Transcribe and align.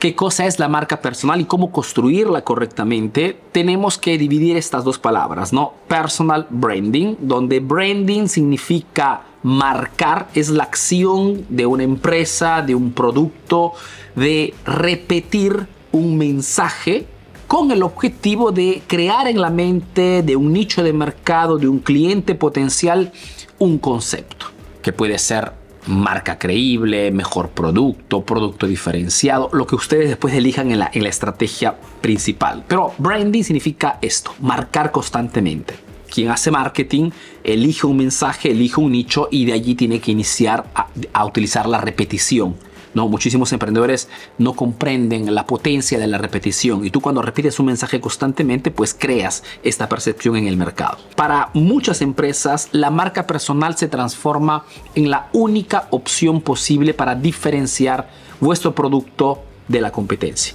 qué 0.00 0.16
cosa 0.16 0.46
es 0.46 0.58
la 0.58 0.66
marca 0.66 1.00
personal 1.00 1.40
y 1.40 1.44
cómo 1.44 1.70
construirla 1.70 2.42
correctamente, 2.42 3.38
tenemos 3.52 3.98
que 3.98 4.18
dividir 4.18 4.56
estas 4.56 4.82
dos 4.82 4.98
palabras, 4.98 5.52
¿no? 5.52 5.74
Personal 5.86 6.46
branding, 6.50 7.16
donde 7.20 7.60
branding 7.60 8.26
significa 8.26 9.22
marcar, 9.42 10.28
es 10.34 10.48
la 10.48 10.64
acción 10.64 11.44
de 11.50 11.66
una 11.66 11.82
empresa, 11.84 12.62
de 12.62 12.74
un 12.74 12.92
producto, 12.92 13.74
de 14.16 14.54
repetir 14.64 15.66
un 15.92 16.16
mensaje 16.16 17.06
con 17.46 17.70
el 17.70 17.82
objetivo 17.82 18.52
de 18.52 18.82
crear 18.86 19.26
en 19.26 19.40
la 19.40 19.50
mente 19.50 20.22
de 20.22 20.36
un 20.36 20.52
nicho 20.52 20.82
de 20.82 20.92
mercado, 20.92 21.58
de 21.58 21.68
un 21.68 21.78
cliente 21.78 22.34
potencial, 22.34 23.12
un 23.58 23.78
concepto, 23.78 24.46
que 24.82 24.92
puede 24.92 25.18
ser 25.18 25.59
marca 25.90 26.38
creíble, 26.38 27.10
mejor 27.10 27.50
producto, 27.50 28.24
producto 28.24 28.66
diferenciado, 28.66 29.50
lo 29.52 29.66
que 29.66 29.74
ustedes 29.74 30.08
después 30.08 30.34
elijan 30.34 30.70
en 30.70 30.78
la, 30.78 30.90
en 30.92 31.02
la 31.02 31.08
estrategia 31.08 31.76
principal. 32.00 32.64
Pero 32.66 32.94
branding 32.98 33.42
significa 33.42 33.98
esto, 34.00 34.32
marcar 34.40 34.90
constantemente. 34.90 35.74
Quien 36.08 36.30
hace 36.30 36.50
marketing 36.50 37.10
elige 37.44 37.86
un 37.86 37.96
mensaje, 37.96 38.50
elige 38.50 38.80
un 38.80 38.92
nicho 38.92 39.28
y 39.30 39.44
de 39.44 39.52
allí 39.52 39.74
tiene 39.74 40.00
que 40.00 40.10
iniciar 40.10 40.64
a 41.12 41.24
utilizar 41.24 41.68
la 41.68 41.80
repetición 41.80 42.56
no, 42.94 43.08
muchísimos 43.08 43.52
emprendedores 43.52 44.08
no 44.38 44.54
comprenden 44.54 45.34
la 45.34 45.46
potencia 45.46 45.98
de 45.98 46.06
la 46.06 46.18
repetición 46.18 46.84
y 46.84 46.90
tú 46.90 47.00
cuando 47.00 47.22
repites 47.22 47.60
un 47.60 47.66
mensaje 47.66 48.00
constantemente 48.00 48.70
pues 48.70 48.94
creas 48.94 49.42
esta 49.62 49.88
percepción 49.88 50.36
en 50.36 50.46
el 50.46 50.56
mercado. 50.56 50.98
Para 51.16 51.50
muchas 51.54 52.02
empresas 52.02 52.68
la 52.72 52.90
marca 52.90 53.26
personal 53.26 53.76
se 53.76 53.88
transforma 53.88 54.64
en 54.94 55.10
la 55.10 55.28
única 55.32 55.86
opción 55.90 56.40
posible 56.40 56.94
para 56.94 57.14
diferenciar 57.14 58.10
vuestro 58.40 58.74
producto 58.74 59.42
de 59.68 59.80
la 59.80 59.92
competencia 59.92 60.54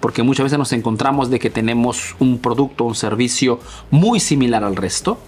porque 0.00 0.22
muchas 0.22 0.44
veces 0.44 0.58
nos 0.58 0.72
encontramos 0.72 1.30
de 1.30 1.38
que 1.38 1.50
tenemos 1.50 2.14
un 2.20 2.38
producto 2.38 2.84
o 2.84 2.88
un 2.88 2.94
servicio 2.94 3.58
muy 3.90 4.20
similar 4.20 4.62
al 4.62 4.76
resto, 4.76 5.18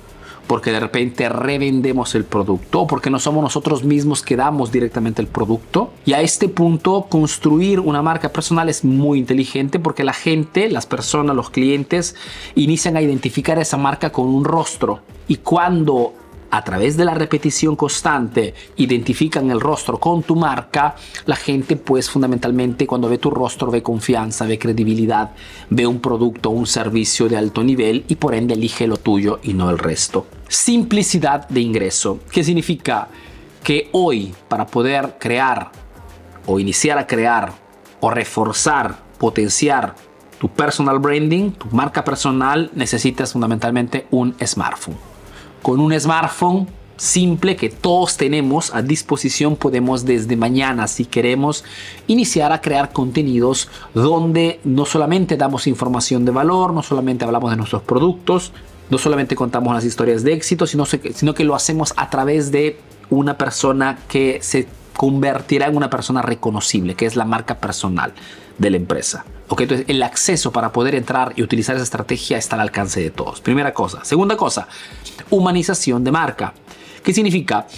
porque 0.48 0.72
de 0.72 0.80
repente 0.80 1.28
revendemos 1.28 2.16
el 2.16 2.24
producto, 2.24 2.88
porque 2.88 3.10
no 3.10 3.20
somos 3.20 3.42
nosotros 3.42 3.84
mismos 3.84 4.22
que 4.22 4.34
damos 4.34 4.72
directamente 4.72 5.22
el 5.22 5.28
producto. 5.28 5.92
Y 6.04 6.14
a 6.14 6.22
este 6.22 6.48
punto, 6.48 7.06
construir 7.08 7.78
una 7.78 8.02
marca 8.02 8.30
personal 8.30 8.68
es 8.68 8.84
muy 8.84 9.20
inteligente 9.20 9.78
porque 9.78 10.02
la 10.02 10.14
gente, 10.14 10.68
las 10.70 10.86
personas, 10.86 11.36
los 11.36 11.50
clientes, 11.50 12.16
inician 12.56 12.96
a 12.96 13.02
identificar 13.02 13.58
esa 13.58 13.76
marca 13.76 14.10
con 14.10 14.26
un 14.26 14.44
rostro. 14.44 15.02
Y 15.28 15.36
cuando 15.36 16.14
a 16.50 16.64
través 16.64 16.96
de 16.96 17.04
la 17.04 17.14
repetición 17.14 17.76
constante 17.76 18.54
identifican 18.76 19.50
el 19.50 19.60
rostro 19.60 19.98
con 19.98 20.22
tu 20.22 20.36
marca, 20.36 20.96
la 21.26 21.36
gente 21.36 21.76
pues 21.76 22.08
fundamentalmente 22.10 22.86
cuando 22.86 23.08
ve 23.08 23.18
tu 23.18 23.30
rostro 23.30 23.70
ve 23.70 23.82
confianza, 23.82 24.46
ve 24.46 24.58
credibilidad, 24.58 25.32
ve 25.70 25.86
un 25.86 26.00
producto 26.00 26.50
un 26.50 26.66
servicio 26.66 27.28
de 27.28 27.36
alto 27.36 27.62
nivel 27.62 28.04
y 28.08 28.16
por 28.16 28.34
ende 28.34 28.54
elige 28.54 28.86
lo 28.86 28.96
tuyo 28.96 29.40
y 29.42 29.54
no 29.54 29.70
el 29.70 29.78
resto. 29.78 30.26
Simplicidad 30.48 31.48
de 31.48 31.60
ingreso, 31.60 32.20
que 32.30 32.44
significa 32.44 33.08
que 33.62 33.88
hoy 33.92 34.34
para 34.48 34.66
poder 34.66 35.16
crear 35.18 35.70
o 36.46 36.58
iniciar 36.58 36.98
a 36.98 37.06
crear 37.06 37.52
o 38.00 38.10
reforzar, 38.10 38.96
potenciar 39.18 39.94
tu 40.38 40.48
personal 40.48 40.98
branding, 40.98 41.50
tu 41.50 41.66
marca 41.72 42.04
personal, 42.04 42.70
necesitas 42.74 43.32
fundamentalmente 43.32 44.06
un 44.10 44.34
smartphone 44.44 45.17
con 45.62 45.80
un 45.80 45.98
smartphone 45.98 46.66
simple 46.96 47.56
que 47.56 47.70
todos 47.70 48.16
tenemos 48.16 48.74
a 48.74 48.82
disposición 48.82 49.56
podemos 49.56 50.04
desde 50.04 50.36
mañana 50.36 50.88
si 50.88 51.04
queremos 51.04 51.64
iniciar 52.08 52.52
a 52.52 52.60
crear 52.60 52.92
contenidos 52.92 53.68
donde 53.94 54.60
no 54.64 54.84
solamente 54.84 55.36
damos 55.36 55.66
información 55.66 56.24
de 56.24 56.32
valor, 56.32 56.72
no 56.72 56.82
solamente 56.82 57.24
hablamos 57.24 57.50
de 57.50 57.56
nuestros 57.56 57.82
productos, 57.82 58.52
no 58.90 58.98
solamente 58.98 59.36
contamos 59.36 59.74
las 59.74 59.84
historias 59.84 60.24
de 60.24 60.32
éxito, 60.32 60.66
sino, 60.66 60.86
sino 60.86 61.34
que 61.34 61.44
lo 61.44 61.54
hacemos 61.54 61.94
a 61.96 62.10
través 62.10 62.50
de 62.50 62.78
una 63.10 63.38
persona 63.38 63.98
que 64.08 64.38
se 64.42 64.66
convertirá 64.98 65.68
en 65.68 65.76
una 65.76 65.88
persona 65.88 66.22
reconocible, 66.22 66.96
que 66.96 67.06
es 67.06 67.14
la 67.14 67.24
marca 67.24 67.58
personal 67.58 68.12
de 68.58 68.70
la 68.70 68.78
empresa. 68.78 69.24
Ok, 69.46 69.60
entonces 69.60 69.86
el 69.88 70.02
acceso 70.02 70.50
para 70.50 70.72
poder 70.72 70.96
entrar 70.96 71.34
y 71.36 71.42
utilizar 71.42 71.76
esa 71.76 71.84
estrategia 71.84 72.36
está 72.36 72.56
al 72.56 72.62
alcance 72.62 73.00
de 73.00 73.10
todos. 73.10 73.40
Primera 73.40 73.72
cosa. 73.72 74.04
Segunda 74.04 74.36
cosa, 74.36 74.66
humanización 75.30 76.02
de 76.02 76.10
marca. 76.10 76.52
¿Qué 77.04 77.14
significa? 77.14 77.68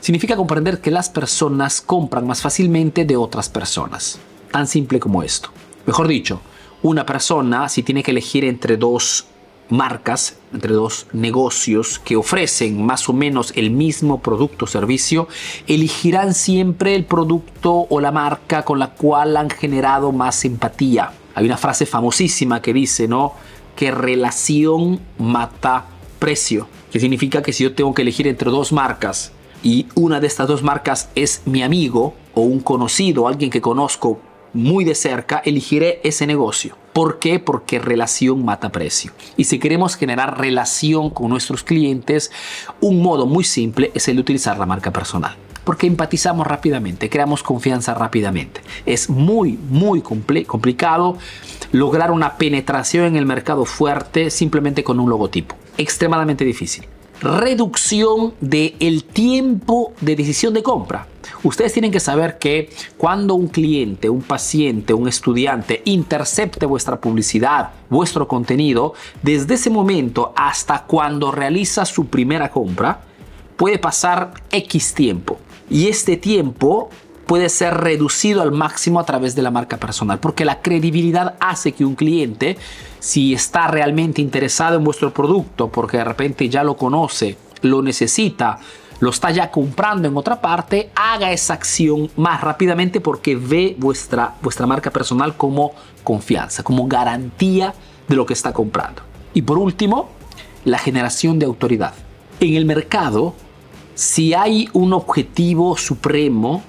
Significa 0.00 0.36
comprender 0.36 0.80
que 0.80 0.90
las 0.90 1.10
personas 1.10 1.82
compran 1.82 2.26
más 2.26 2.40
fácilmente 2.40 3.04
de 3.04 3.14
otras 3.14 3.50
personas. 3.50 4.18
Tan 4.50 4.66
simple 4.66 4.98
como 4.98 5.22
esto. 5.22 5.50
Mejor 5.84 6.08
dicho, 6.08 6.40
una 6.82 7.04
persona 7.04 7.68
si 7.68 7.82
tiene 7.82 8.02
que 8.02 8.12
elegir 8.12 8.46
entre 8.46 8.78
dos 8.78 9.26
marcas, 9.70 10.36
entre 10.52 10.72
dos 10.72 11.06
negocios 11.12 11.98
que 11.98 12.16
ofrecen 12.16 12.84
más 12.84 13.08
o 13.08 13.12
menos 13.12 13.52
el 13.56 13.70
mismo 13.70 14.20
producto 14.20 14.64
o 14.64 14.68
servicio, 14.68 15.28
elegirán 15.66 16.34
siempre 16.34 16.94
el 16.94 17.04
producto 17.04 17.86
o 17.88 18.00
la 18.00 18.12
marca 18.12 18.64
con 18.64 18.78
la 18.78 18.90
cual 18.94 19.36
han 19.36 19.50
generado 19.50 20.12
más 20.12 20.44
empatía. 20.44 21.12
Hay 21.34 21.46
una 21.46 21.56
frase 21.56 21.86
famosísima 21.86 22.60
que 22.60 22.72
dice, 22.72 23.08
¿no? 23.08 23.34
Que 23.76 23.90
relación 23.90 25.00
mata 25.18 25.86
precio, 26.18 26.68
que 26.92 27.00
significa 27.00 27.42
que 27.42 27.52
si 27.52 27.64
yo 27.64 27.74
tengo 27.74 27.94
que 27.94 28.02
elegir 28.02 28.26
entre 28.26 28.50
dos 28.50 28.72
marcas 28.72 29.32
y 29.62 29.86
una 29.94 30.20
de 30.20 30.26
estas 30.26 30.48
dos 30.48 30.62
marcas 30.62 31.10
es 31.14 31.42
mi 31.44 31.62
amigo 31.62 32.14
o 32.34 32.42
un 32.42 32.60
conocido, 32.60 33.28
alguien 33.28 33.50
que 33.50 33.60
conozco 33.60 34.20
muy 34.52 34.84
de 34.84 34.94
cerca, 34.94 35.40
elegiré 35.44 36.00
ese 36.02 36.26
negocio. 36.26 36.76
¿Por 36.92 37.18
qué? 37.20 37.38
Porque 37.38 37.78
relación 37.78 38.44
mata 38.44 38.70
precio. 38.70 39.12
Y 39.36 39.44
si 39.44 39.58
queremos 39.58 39.96
generar 39.96 40.38
relación 40.38 41.10
con 41.10 41.28
nuestros 41.28 41.62
clientes, 41.62 42.32
un 42.80 43.00
modo 43.00 43.26
muy 43.26 43.44
simple 43.44 43.92
es 43.94 44.08
el 44.08 44.16
de 44.16 44.22
utilizar 44.22 44.58
la 44.58 44.66
marca 44.66 44.92
personal. 44.92 45.36
Porque 45.62 45.86
empatizamos 45.86 46.46
rápidamente, 46.46 47.08
creamos 47.08 47.42
confianza 47.42 47.94
rápidamente. 47.94 48.60
Es 48.86 49.08
muy, 49.08 49.58
muy 49.68 50.02
complicado 50.02 51.16
lograr 51.70 52.10
una 52.10 52.36
penetración 52.36 53.04
en 53.04 53.16
el 53.16 53.26
mercado 53.26 53.64
fuerte 53.64 54.30
simplemente 54.30 54.82
con 54.82 54.98
un 54.98 55.08
logotipo. 55.08 55.54
Extremadamente 55.78 56.44
difícil. 56.44 56.86
Reducción 57.20 58.32
del 58.40 58.74
el 58.80 59.04
tiempo 59.04 59.92
de 60.00 60.16
decisión 60.16 60.54
de 60.54 60.62
compra. 60.62 61.06
Ustedes 61.42 61.74
tienen 61.74 61.90
que 61.90 62.00
saber 62.00 62.38
que 62.38 62.70
cuando 62.96 63.34
un 63.34 63.48
cliente, 63.48 64.08
un 64.08 64.22
paciente, 64.22 64.94
un 64.94 65.06
estudiante 65.06 65.82
intercepte 65.84 66.64
vuestra 66.64 66.98
publicidad, 66.98 67.72
vuestro 67.90 68.26
contenido, 68.26 68.94
desde 69.22 69.54
ese 69.54 69.68
momento 69.68 70.32
hasta 70.34 70.84
cuando 70.84 71.30
realiza 71.30 71.84
su 71.84 72.06
primera 72.06 72.50
compra, 72.50 73.02
puede 73.56 73.78
pasar 73.78 74.32
X 74.50 74.94
tiempo. 74.94 75.38
Y 75.68 75.88
este 75.88 76.16
tiempo 76.16 76.88
puede 77.30 77.48
ser 77.48 77.74
reducido 77.74 78.42
al 78.42 78.50
máximo 78.50 78.98
a 78.98 79.04
través 79.04 79.36
de 79.36 79.42
la 79.42 79.52
marca 79.52 79.76
personal, 79.76 80.18
porque 80.18 80.44
la 80.44 80.62
credibilidad 80.62 81.36
hace 81.38 81.70
que 81.70 81.84
un 81.84 81.94
cliente, 81.94 82.58
si 82.98 83.32
está 83.34 83.68
realmente 83.68 84.20
interesado 84.20 84.76
en 84.76 84.82
vuestro 84.82 85.14
producto, 85.14 85.68
porque 85.68 85.98
de 85.98 86.02
repente 86.02 86.48
ya 86.48 86.64
lo 86.64 86.76
conoce, 86.76 87.38
lo 87.62 87.82
necesita, 87.82 88.58
lo 88.98 89.10
está 89.10 89.30
ya 89.30 89.52
comprando 89.52 90.08
en 90.08 90.16
otra 90.16 90.40
parte, 90.40 90.90
haga 90.96 91.30
esa 91.30 91.54
acción 91.54 92.10
más 92.16 92.40
rápidamente 92.40 93.00
porque 93.00 93.36
ve 93.36 93.76
vuestra, 93.78 94.34
vuestra 94.42 94.66
marca 94.66 94.90
personal 94.90 95.36
como 95.36 95.70
confianza, 96.02 96.64
como 96.64 96.88
garantía 96.88 97.74
de 98.08 98.16
lo 98.16 98.26
que 98.26 98.32
está 98.32 98.52
comprando. 98.52 99.02
Y 99.34 99.42
por 99.42 99.56
último, 99.56 100.08
la 100.64 100.78
generación 100.78 101.38
de 101.38 101.46
autoridad. 101.46 101.94
En 102.40 102.56
el 102.56 102.64
mercado, 102.64 103.34
si 103.94 104.34
hay 104.34 104.68
un 104.72 104.92
objetivo 104.92 105.76
supremo 105.76 106.64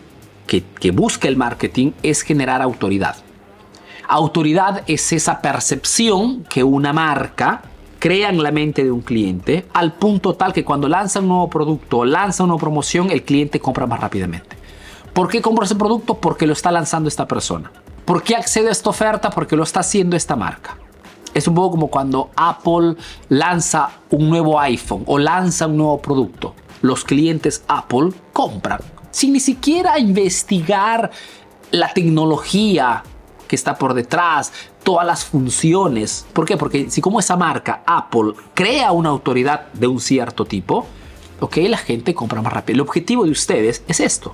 que, 0.47 0.91
busca 0.91 1.27
el 1.27 1.37
marketing, 1.37 1.91
es 2.03 2.21
generar 2.21 2.61
autoridad. 2.61 3.15
Autoridad 4.07 4.83
es 4.87 5.13
esa 5.13 5.41
percepción 5.41 6.43
que 6.49 6.63
una 6.63 6.91
marca 6.91 7.61
crean 7.99 8.41
la 8.41 8.51
mente 8.51 8.83
de 8.83 8.91
un 8.91 9.01
cliente 9.01 9.65
al 9.73 9.93
punto 9.93 10.33
tal 10.33 10.51
que 10.51 10.65
cuando 10.65 10.89
lanza 10.89 11.19
un 11.19 11.27
nuevo 11.27 11.49
producto 11.49 11.99
o 11.99 12.05
lanza 12.05 12.43
una 12.43 12.57
promoción, 12.57 13.11
el 13.11 13.23
cliente 13.23 13.59
compra 13.59 13.85
más 13.85 14.01
rápidamente. 14.01 14.57
¿Por 15.13 15.29
qué 15.29 15.41
compra 15.41 15.65
ese 15.65 15.75
producto? 15.75 16.15
Porque 16.15 16.47
lo 16.47 16.53
está 16.53 16.71
lanzando 16.71 17.07
esta 17.07 17.27
persona. 17.27 17.71
¿Por 18.05 18.23
qué 18.23 18.35
accede 18.35 18.69
a 18.69 18.71
esta 18.71 18.89
oferta? 18.89 19.29
Porque 19.29 19.55
lo 19.55 19.63
está 19.63 19.81
haciendo 19.81 20.15
esta 20.17 20.35
marca. 20.35 20.77
Es 21.33 21.47
un 21.47 21.55
poco 21.55 21.71
como 21.71 21.87
cuando 21.87 22.31
Apple 22.35 22.95
lanza 23.29 23.89
un 24.09 24.29
nuevo 24.29 24.59
iPhone 24.59 25.03
o 25.05 25.17
lanza 25.17 25.67
un 25.67 25.77
nuevo 25.77 26.01
producto. 26.01 26.55
Los 26.81 27.05
clientes 27.05 27.63
Apple 27.67 28.09
compran 28.33 28.81
sin 29.11 29.33
ni 29.33 29.39
siquiera 29.39 29.99
investigar 29.99 31.11
la 31.71 31.93
tecnología 31.93 33.03
que 33.47 33.55
está 33.55 33.77
por 33.77 33.93
detrás, 33.93 34.51
todas 34.83 35.05
las 35.05 35.25
funciones. 35.25 36.25
¿Por 36.31 36.45
qué? 36.45 36.57
Porque 36.57 36.89
si 36.89 37.01
como 37.01 37.19
esa 37.19 37.35
marca, 37.35 37.83
Apple, 37.85 38.33
crea 38.53 38.91
una 38.93 39.09
autoridad 39.09 39.71
de 39.73 39.87
un 39.87 39.99
cierto 39.99 40.45
tipo, 40.45 40.87
ok, 41.41 41.57
la 41.67 41.77
gente 41.77 42.13
compra 42.13 42.41
más 42.41 42.53
rápido. 42.53 42.75
El 42.75 42.81
objetivo 42.81 43.25
de 43.25 43.31
ustedes 43.31 43.83
es 43.87 43.99
esto, 43.99 44.33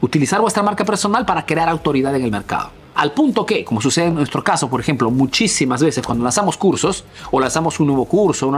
utilizar 0.00 0.40
vuestra 0.40 0.62
marca 0.62 0.84
personal 0.84 1.24
para 1.24 1.46
crear 1.46 1.68
autoridad 1.68 2.14
en 2.14 2.22
el 2.22 2.30
mercado. 2.30 2.70
Al 2.94 3.12
punto 3.12 3.46
que, 3.46 3.64
como 3.64 3.80
sucede 3.80 4.08
en 4.08 4.14
nuestro 4.14 4.44
caso, 4.44 4.68
por 4.68 4.80
ejemplo, 4.80 5.10
muchísimas 5.10 5.82
veces 5.82 6.04
cuando 6.04 6.24
lanzamos 6.24 6.58
cursos 6.58 7.04
o 7.30 7.40
lanzamos 7.40 7.80
un 7.80 7.86
nuevo 7.86 8.04
curso, 8.04 8.50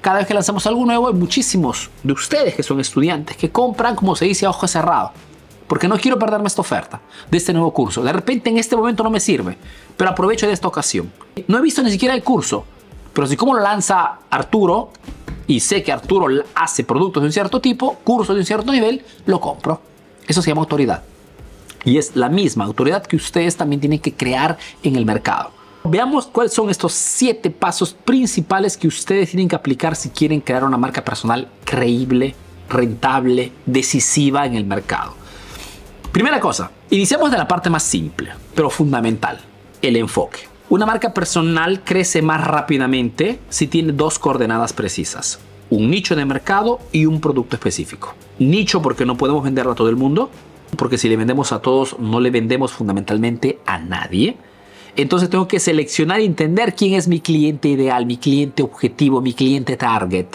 cada 0.00 0.18
vez 0.18 0.26
que 0.26 0.34
lanzamos 0.34 0.66
algo 0.66 0.84
nuevo 0.84 1.08
hay 1.08 1.14
muchísimos 1.14 1.90
de 2.02 2.12
ustedes 2.12 2.54
que 2.54 2.62
son 2.62 2.80
estudiantes 2.80 3.36
que 3.36 3.50
compran, 3.50 3.94
como 3.94 4.16
se 4.16 4.24
dice, 4.24 4.46
a 4.46 4.50
ojo 4.50 4.66
cerrado. 4.66 5.12
Porque 5.66 5.88
no 5.88 5.98
quiero 5.98 6.18
perderme 6.18 6.48
esta 6.48 6.62
oferta 6.62 7.00
de 7.30 7.36
este 7.36 7.52
nuevo 7.52 7.72
curso. 7.72 8.02
De 8.02 8.12
repente 8.12 8.50
en 8.50 8.58
este 8.58 8.76
momento 8.76 9.04
no 9.04 9.10
me 9.10 9.20
sirve, 9.20 9.56
pero 9.96 10.10
aprovecho 10.10 10.46
de 10.46 10.52
esta 10.52 10.66
ocasión. 10.66 11.12
No 11.46 11.58
he 11.58 11.62
visto 11.62 11.82
ni 11.82 11.90
siquiera 11.90 12.14
el 12.14 12.24
curso, 12.24 12.64
pero 13.12 13.26
si 13.26 13.36
como 13.36 13.54
lo 13.54 13.60
lanza 13.60 14.18
Arturo 14.30 14.90
y 15.46 15.60
sé 15.60 15.82
que 15.82 15.92
Arturo 15.92 16.28
hace 16.54 16.82
productos 16.84 17.22
de 17.22 17.26
un 17.28 17.32
cierto 17.32 17.60
tipo, 17.60 17.94
cursos 18.02 18.34
de 18.34 18.40
un 18.40 18.46
cierto 18.46 18.72
nivel, 18.72 19.04
lo 19.26 19.40
compro. 19.40 19.80
Eso 20.26 20.42
se 20.42 20.50
llama 20.50 20.62
autoridad. 20.62 21.02
Y 21.84 21.98
es 21.98 22.16
la 22.16 22.28
misma 22.28 22.64
autoridad 22.64 23.06
que 23.06 23.16
ustedes 23.16 23.56
también 23.56 23.80
tienen 23.80 23.98
que 23.98 24.14
crear 24.14 24.58
en 24.82 24.96
el 24.96 25.06
mercado. 25.06 25.50
Veamos 25.84 26.26
cuáles 26.26 26.52
son 26.52 26.68
estos 26.68 26.92
siete 26.92 27.50
pasos 27.50 27.94
principales 27.94 28.76
que 28.76 28.86
ustedes 28.86 29.30
tienen 29.30 29.48
que 29.48 29.56
aplicar 29.56 29.96
si 29.96 30.10
quieren 30.10 30.40
crear 30.40 30.62
una 30.62 30.76
marca 30.76 31.02
personal 31.02 31.48
creíble, 31.64 32.34
rentable, 32.68 33.52
decisiva 33.64 34.44
en 34.44 34.56
el 34.56 34.66
mercado. 34.66 35.14
Primera 36.12 36.38
cosa, 36.38 36.70
iniciamos 36.90 37.30
de 37.30 37.38
la 37.38 37.48
parte 37.48 37.70
más 37.70 37.82
simple, 37.82 38.30
pero 38.54 38.68
fundamental, 38.68 39.40
el 39.80 39.96
enfoque. 39.96 40.40
Una 40.68 40.84
marca 40.84 41.14
personal 41.14 41.82
crece 41.82 42.20
más 42.20 42.46
rápidamente 42.46 43.40
si 43.48 43.66
tiene 43.66 43.92
dos 43.92 44.18
coordenadas 44.18 44.74
precisas, 44.74 45.40
un 45.70 45.90
nicho 45.90 46.14
de 46.14 46.26
mercado 46.26 46.78
y 46.92 47.06
un 47.06 47.20
producto 47.20 47.56
específico. 47.56 48.14
Nicho 48.38 48.82
porque 48.82 49.06
no 49.06 49.16
podemos 49.16 49.42
venderlo 49.42 49.72
a 49.72 49.76
todo 49.76 49.88
el 49.88 49.96
mundo, 49.96 50.30
porque 50.76 50.98
si 50.98 51.08
le 51.08 51.16
vendemos 51.16 51.52
a 51.52 51.62
todos 51.62 51.98
no 51.98 52.20
le 52.20 52.30
vendemos 52.30 52.72
fundamentalmente 52.72 53.58
a 53.64 53.78
nadie. 53.78 54.36
Entonces 55.00 55.30
tengo 55.30 55.48
que 55.48 55.58
seleccionar 55.58 56.20
y 56.20 56.26
entender 56.26 56.74
quién 56.74 56.92
es 56.94 57.08
mi 57.08 57.20
cliente 57.20 57.68
ideal, 57.68 58.04
mi 58.04 58.18
cliente 58.18 58.62
objetivo, 58.62 59.22
mi 59.22 59.32
cliente 59.32 59.76
target, 59.78 60.26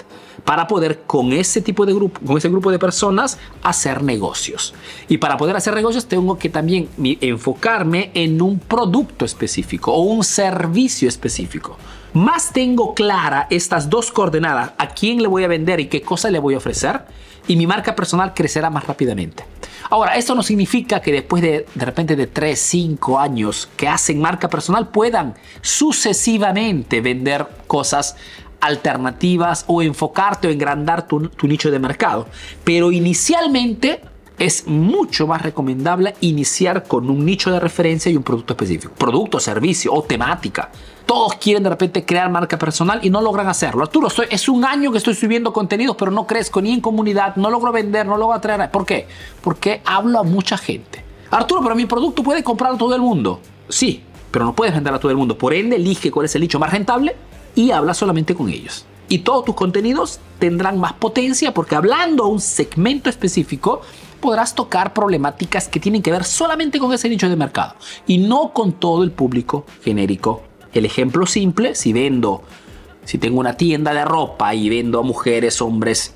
para 0.44 0.66
poder 0.66 1.04
con 1.06 1.34
ese 1.34 1.62
tipo 1.62 1.86
de 1.86 1.94
grupo, 1.94 2.20
con 2.26 2.38
ese 2.38 2.50
grupo 2.50 2.72
de 2.72 2.80
personas 2.80 3.38
hacer 3.62 4.02
negocios. 4.02 4.74
Y 5.08 5.18
para 5.20 5.38
poder 5.38 5.56
hacer 5.56 5.76
negocios 5.76 6.08
tengo 6.08 6.40
que 6.40 6.50
también 6.50 6.90
enfocarme 6.98 8.10
en 8.16 8.42
un 8.42 8.58
producto 8.58 9.24
específico 9.24 9.94
o 9.94 10.02
un 10.02 10.24
servicio 10.24 11.08
específico. 11.08 11.78
Más 12.14 12.52
tengo 12.52 12.96
clara 12.96 13.46
estas 13.50 13.90
dos 13.90 14.12
coordenadas, 14.12 14.72
a 14.78 14.88
quién 14.88 15.22
le 15.22 15.28
voy 15.28 15.44
a 15.44 15.48
vender 15.48 15.80
y 15.80 15.88
qué 15.90 16.02
cosa 16.02 16.32
le 16.32 16.40
voy 16.40 16.56
a 16.56 16.58
ofrecer, 16.58 17.02
y 17.48 17.56
mi 17.56 17.68
marca 17.68 17.96
personal 17.96 18.34
crecerá 18.34 18.70
más 18.70 18.86
rápidamente. 18.86 19.46
Ahora, 19.90 20.16
esto 20.16 20.34
no 20.34 20.42
significa 20.42 21.00
que 21.00 21.12
después 21.12 21.44
de 21.44 21.66
de 21.74 21.86
repente 21.86 22.16
de 22.16 22.28
3, 22.28 22.60
5 22.60 23.20
años 23.20 23.70
que 23.78 23.88
hacen 23.88 24.20
marca 24.20 24.50
personal 24.50 24.90
puedan 24.90 25.36
sucesivamente 25.62 27.02
vender 27.02 27.48
cosas 27.68 28.16
alternativas 28.62 29.64
o 29.68 29.84
enfocarte 29.84 30.48
o 30.48 30.52
engrandar 30.52 31.08
tu, 31.08 31.30
tu 31.30 31.48
nicho 31.48 31.70
de 31.70 31.80
mercado. 31.80 32.28
Pero 32.64 32.92
inicialmente 32.92 34.02
es 34.38 34.68
mucho 34.68 35.28
más 35.28 35.42
recomendable 35.42 36.16
iniciar 36.22 36.84
con 36.84 37.10
un 37.10 37.26
nicho 37.26 37.52
de 37.52 37.60
referencia 37.60 38.12
y 38.12 38.18
un 38.18 38.24
producto 38.24 38.54
específico. 38.54 38.94
Producto, 38.98 39.40
servicio 39.40 39.94
o 39.94 40.04
temática. 40.04 40.72
Todos 41.06 41.36
quieren 41.36 41.64
de 41.64 41.70
repente 41.70 42.04
crear 42.04 42.30
marca 42.30 42.58
personal 42.58 43.00
y 43.04 43.10
no 43.10 43.22
logran 43.22 43.48
hacerlo. 43.48 43.84
Arturo, 43.84 44.08
estoy, 44.08 44.28
es 44.30 44.50
un 44.50 44.66
año 44.66 44.92
que 44.92 44.98
estoy 44.98 45.14
subiendo 45.14 45.54
contenidos, 45.54 45.96
pero 45.96 46.12
no 46.12 46.26
crezco 46.26 46.62
ni 46.62 46.74
en 46.74 46.82
comunidad, 46.82 47.36
no 47.36 47.50
logro 47.50 47.72
vender, 47.72 48.06
no 48.06 48.18
logro 48.18 48.34
atraer. 48.34 48.72
¿Por 48.72 48.86
qué? 48.86 49.08
Porque 49.42 49.82
hablo 49.86 50.20
a 50.20 50.24
mucha 50.24 50.58
gente. 50.58 51.04
Arturo, 51.30 51.62
pero 51.62 51.76
mi 51.76 51.86
producto 51.86 52.24
puede 52.24 52.44
comprar 52.44 52.74
a 52.74 52.78
todo 52.78 52.96
el 52.96 53.02
mundo. 53.02 53.40
Sí, 53.70 54.04
pero 54.32 54.46
no 54.46 54.56
puedes 54.56 54.74
vender 54.74 54.94
a 54.94 55.00
todo 55.00 55.12
el 55.12 55.18
mundo. 55.18 55.38
Por 55.38 55.54
ende, 55.54 55.76
elige 55.76 56.12
cuál 56.12 56.26
es 56.26 56.36
el 56.36 56.42
nicho 56.42 56.60
más 56.60 56.72
rentable 56.72 57.16
y 57.54 57.72
habla 57.72 57.94
solamente 57.94 58.36
con 58.36 58.50
ellos. 58.50 58.86
Y 59.08 59.20
todos 59.20 59.46
tus 59.46 59.56
contenidos 59.56 60.20
tendrán 60.40 60.80
más 60.80 60.94
potencia 60.94 61.54
porque 61.54 61.76
hablando 61.76 62.24
a 62.24 62.28
un 62.28 62.42
segmento 62.42 63.10
específico, 63.10 63.82
podrás 64.26 64.56
tocar 64.56 64.92
problemáticas 64.92 65.68
que 65.68 65.80
tienen 65.80 66.02
que 66.02 66.12
ver 66.12 66.24
solamente 66.24 66.80
con 66.80 66.92
ese 66.92 67.08
nicho 67.10 67.30
de 67.30 67.36
mercado 67.36 67.76
y 68.08 68.18
no 68.18 68.54
con 68.54 68.74
todo 68.74 69.04
el 69.04 69.12
público 69.12 69.68
genérico 69.84 70.42
el 70.74 70.84
ejemplo 70.84 71.28
simple, 71.28 71.76
si 71.76 71.94
vendo, 71.94 72.42
si 73.06 73.20
tengo 73.20 73.40
una 73.40 73.54
tienda 73.54 73.94
de 73.94 74.04
ropa 74.04 74.56
y 74.56 74.68
vendo 74.68 75.00
a 75.00 75.04
mujeres, 75.04 75.62
hombres, 75.62 76.16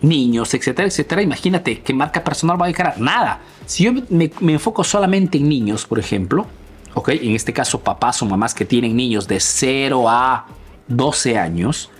niños, 0.00 0.54
etcétera, 0.54 0.88
etcétera, 0.88 1.20
imagínate 1.20 1.82
qué 1.82 1.92
marca 1.92 2.24
personal 2.24 2.60
va 2.60 2.66
a 2.66 2.72
crear. 2.72 2.98
Nada. 2.98 3.40
Si 3.66 3.84
yo 3.84 3.92
me, 4.08 4.32
enfoco 4.54 4.82
solamente 4.82 5.36
en 5.36 5.50
niños, 5.50 5.84
por 5.84 5.98
ejemplo, 5.98 6.46
ok, 6.94 7.10
en 7.10 7.34
este 7.34 7.52
caso 7.52 7.80
papás 7.80 8.22
o 8.22 8.26
mamás 8.26 8.54
que 8.54 8.64
tienen 8.64 8.96
niños 8.96 9.28
de 9.28 9.38
0 9.38 10.08
a 10.08 10.46
12 10.88 11.38
años, 11.38 11.90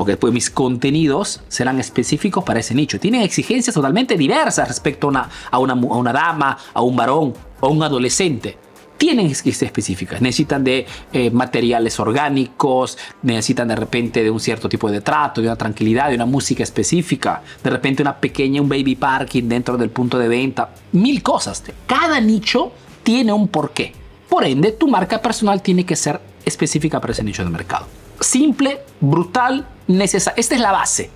ok, 0.00 0.16
pues 0.16 0.32
mis 0.32 0.48
contenidos 0.48 1.42
serán 1.48 1.78
específicos 1.78 2.42
para 2.42 2.60
ese 2.60 2.74
nicho. 2.74 2.98
Tienen 2.98 3.20
exigencias 3.20 3.74
totalmente 3.74 4.16
diversas 4.16 4.66
respecto 4.66 5.08
a 5.08 5.10
una, 5.10 5.30
a 5.50 5.58
una, 5.58 5.74
a 5.74 5.76
una 5.76 6.12
dama, 6.12 6.56
a 6.72 6.80
un 6.80 6.96
varón 6.96 7.34
o 7.60 7.66
a 7.66 7.68
un 7.68 7.82
adolescente 7.82 8.56
tienen 8.96 9.34
ser 9.34 9.66
específicas. 9.66 10.20
Necesitan 10.20 10.62
de 10.62 10.86
eh, 11.14 11.30
materiales 11.30 11.98
orgánicos, 11.98 12.98
necesitan 13.22 13.68
de 13.68 13.76
repente 13.76 14.22
de 14.22 14.30
un 14.30 14.40
cierto 14.40 14.68
tipo 14.68 14.90
de 14.90 15.00
trato, 15.00 15.40
de 15.40 15.46
una 15.46 15.56
tranquilidad, 15.56 16.10
de 16.10 16.16
una 16.16 16.26
música 16.26 16.62
específica, 16.62 17.42
de 17.64 17.70
repente 17.70 18.02
una 18.02 18.16
pequeña, 18.16 18.60
un 18.60 18.68
baby 18.68 18.96
parking 18.96 19.44
dentro 19.44 19.78
del 19.78 19.88
punto 19.88 20.18
de 20.18 20.28
venta, 20.28 20.74
mil 20.92 21.22
cosas. 21.22 21.64
Cada 21.86 22.20
nicho 22.20 22.72
tiene 23.02 23.32
un 23.32 23.48
porqué. 23.48 23.94
Por 24.28 24.44
ende, 24.44 24.72
tu 24.72 24.86
marca 24.86 25.22
personal 25.22 25.62
tiene 25.62 25.86
que 25.86 25.96
ser 25.96 26.20
específica 26.44 27.00
para 27.00 27.14
ese 27.14 27.24
nicho 27.24 27.42
de 27.42 27.48
mercado. 27.48 27.86
Simple, 28.20 28.82
brutal, 29.00 29.66
necesaria. 29.90 30.38
Esta 30.38 30.54
es 30.54 30.60
la 30.60 30.72
base. 30.72 31.10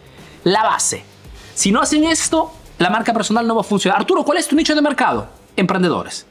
La 0.45 0.63
base. 0.63 1.03
Si 1.55 1.73
no 1.73 1.81
hacen 1.81 2.05
esto, 2.05 2.53
la 2.79 2.91
marca 2.91 3.13
personal 3.13 3.47
no 3.47 3.55
va 3.55 3.63
a 3.63 3.65
funcionar. 3.65 4.01
Arturo, 4.01 4.25
¿cuál 4.25 4.39
es 4.39 4.49
tu 4.49 4.57
nicho 4.57 4.75
de 4.75 4.83
mercado? 4.83 5.29
Emprendedores. 5.57 6.27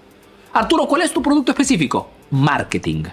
Arturo, 0.54 0.88
¿cuál 0.88 1.02
es 1.02 1.12
tu 1.12 1.22
producto 1.22 1.52
específico? 1.52 2.10
Marketing. 2.30 3.06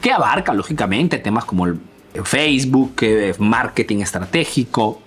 Que 0.00 0.12
abarca, 0.12 0.52
lógicamente, 0.52 1.18
temas 1.18 1.44
como 1.44 1.66
el 1.66 1.80
Facebook, 2.24 2.96
marketing 3.38 4.00
estratégico, 4.00 5.00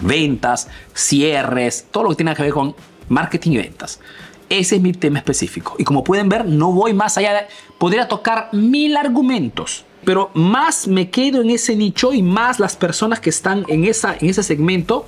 ventas, 0.00 0.68
cierres, 0.94 1.86
todo 1.90 2.04
lo 2.04 2.10
que 2.10 2.16
tiene 2.16 2.34
que 2.34 2.42
ver 2.42 2.52
con 2.52 2.74
marketing 3.08 3.52
y 3.52 3.56
ventas. 3.58 4.00
Ese 4.48 4.76
es 4.76 4.82
mi 4.82 4.92
tema 4.92 5.18
específico. 5.18 5.76
Y 5.78 5.84
como 5.84 6.04
pueden 6.04 6.28
ver, 6.28 6.46
no 6.46 6.72
voy 6.72 6.94
más 6.94 7.18
allá 7.18 7.34
de... 7.34 7.40
Podría 7.78 8.08
tocar 8.08 8.48
mil 8.52 8.96
argumentos, 8.96 9.84
pero 10.04 10.30
más 10.34 10.86
me 10.86 11.10
quedo 11.10 11.42
en 11.42 11.50
ese 11.50 11.76
nicho 11.76 12.12
y 12.12 12.22
más 12.22 12.60
las 12.60 12.76
personas 12.76 13.20
que 13.20 13.30
están 13.30 13.64
en, 13.68 13.84
esa, 13.84 14.16
en 14.20 14.30
ese 14.30 14.42
segmento 14.42 15.06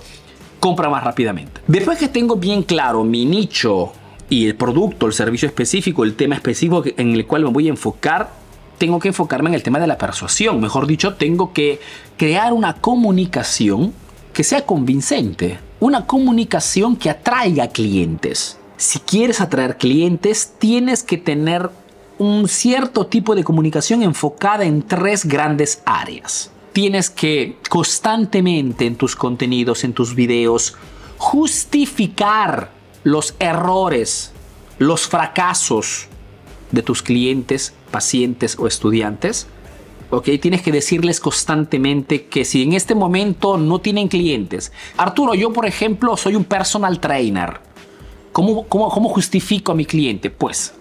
compran 0.58 0.90
más 0.90 1.04
rápidamente. 1.04 1.60
Después 1.66 1.98
que 1.98 2.08
tengo 2.08 2.36
bien 2.36 2.62
claro 2.62 3.04
mi 3.04 3.24
nicho, 3.24 3.92
y 4.30 4.46
el 4.46 4.54
producto, 4.54 5.06
el 5.06 5.12
servicio 5.12 5.48
específico, 5.48 6.04
el 6.04 6.14
tema 6.14 6.36
específico 6.36 6.84
en 6.96 7.14
el 7.14 7.26
cual 7.26 7.42
me 7.42 7.50
voy 7.50 7.66
a 7.66 7.70
enfocar, 7.70 8.30
tengo 8.78 8.98
que 8.98 9.08
enfocarme 9.08 9.50
en 9.50 9.54
el 9.54 9.62
tema 9.62 9.80
de 9.80 9.88
la 9.88 9.98
persuasión. 9.98 10.60
Mejor 10.60 10.86
dicho, 10.86 11.14
tengo 11.14 11.52
que 11.52 11.80
crear 12.16 12.52
una 12.52 12.74
comunicación 12.74 13.92
que 14.32 14.44
sea 14.44 14.64
convincente, 14.64 15.58
una 15.80 16.06
comunicación 16.06 16.96
que 16.96 17.10
atraiga 17.10 17.68
clientes. 17.68 18.56
Si 18.76 19.00
quieres 19.00 19.40
atraer 19.40 19.76
clientes, 19.76 20.54
tienes 20.58 21.02
que 21.02 21.18
tener 21.18 21.68
un 22.20 22.48
cierto 22.48 23.06
tipo 23.06 23.34
de 23.34 23.42
comunicación 23.42 24.02
enfocada 24.02 24.66
en 24.66 24.82
tres 24.82 25.24
grandes 25.24 25.82
áreas. 25.86 26.50
Tienes 26.74 27.08
que 27.08 27.56
constantemente 27.70 28.84
en 28.84 28.96
tus 28.96 29.16
contenidos, 29.16 29.84
en 29.84 29.94
tus 29.94 30.14
videos, 30.14 30.76
justificar 31.16 32.72
los 33.04 33.34
errores, 33.38 34.32
los 34.78 35.08
fracasos 35.08 36.08
de 36.70 36.82
tus 36.82 37.02
clientes, 37.02 37.72
pacientes 37.90 38.54
o 38.58 38.66
estudiantes. 38.66 39.46
¿ok? 40.10 40.28
Tienes 40.42 40.60
que 40.60 40.72
decirles 40.72 41.20
constantemente 41.20 42.26
que 42.26 42.44
si 42.44 42.62
en 42.62 42.74
este 42.74 42.94
momento 42.94 43.56
no 43.56 43.78
tienen 43.78 44.08
clientes. 44.08 44.72
Arturo, 44.98 45.34
yo 45.34 45.54
por 45.54 45.64
ejemplo 45.64 46.18
soy 46.18 46.36
un 46.36 46.44
personal 46.44 47.00
trainer. 47.00 47.62
¿Cómo, 48.32 48.66
cómo, 48.66 48.90
cómo 48.90 49.08
justifico 49.08 49.72
a 49.72 49.74
mi 49.74 49.86
cliente? 49.86 50.28
Pues, 50.28 50.74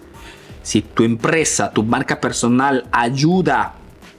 si 0.62 0.82
tu 0.82 1.04
empresa, 1.04 1.72
tu 1.72 1.82
marca 1.82 2.20
personal 2.20 2.86
ayuda 2.92 3.74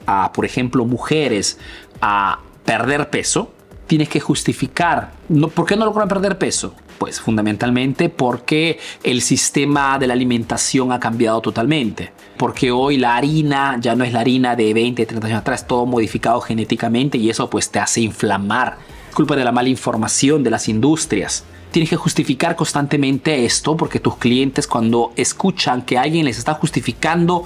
a, 0.05 0.31
por 0.33 0.45
ejemplo, 0.45 0.85
mujeres 0.85 1.59
a 2.01 2.39
perder 2.65 3.09
peso, 3.09 3.51
tienes 3.87 4.09
que 4.09 4.19
justificar. 4.19 5.11
No, 5.29 5.49
¿Por 5.49 5.65
qué 5.65 5.75
no 5.75 5.85
logran 5.85 6.07
perder 6.07 6.37
peso? 6.37 6.73
Pues 6.97 7.19
fundamentalmente 7.19 8.09
porque 8.09 8.79
el 9.03 9.21
sistema 9.21 9.97
de 9.97 10.07
la 10.07 10.13
alimentación 10.13 10.91
ha 10.91 10.99
cambiado 10.99 11.41
totalmente. 11.41 12.11
Porque 12.37 12.71
hoy 12.71 12.97
la 12.97 13.15
harina 13.15 13.77
ya 13.79 13.95
no 13.95 14.03
es 14.03 14.13
la 14.13 14.21
harina 14.21 14.55
de 14.55 14.73
20, 14.73 15.05
30 15.05 15.27
años 15.27 15.39
atrás, 15.39 15.67
todo 15.67 15.85
modificado 15.85 16.41
genéticamente 16.41 17.17
y 17.17 17.29
eso 17.29 17.49
pues 17.49 17.69
te 17.69 17.79
hace 17.79 18.01
inflamar. 18.01 18.77
Culpa 19.13 19.35
de 19.35 19.43
la 19.43 19.51
mala 19.51 19.69
información 19.69 20.43
de 20.43 20.51
las 20.51 20.69
industrias. 20.69 21.43
Tienes 21.71 21.89
que 21.89 21.95
justificar 21.95 22.55
constantemente 22.55 23.45
esto 23.45 23.77
porque 23.77 23.99
tus 23.99 24.17
clientes 24.17 24.67
cuando 24.67 25.13
escuchan 25.15 25.83
que 25.83 25.97
alguien 25.97 26.25
les 26.25 26.37
está 26.37 26.53
justificando 26.53 27.45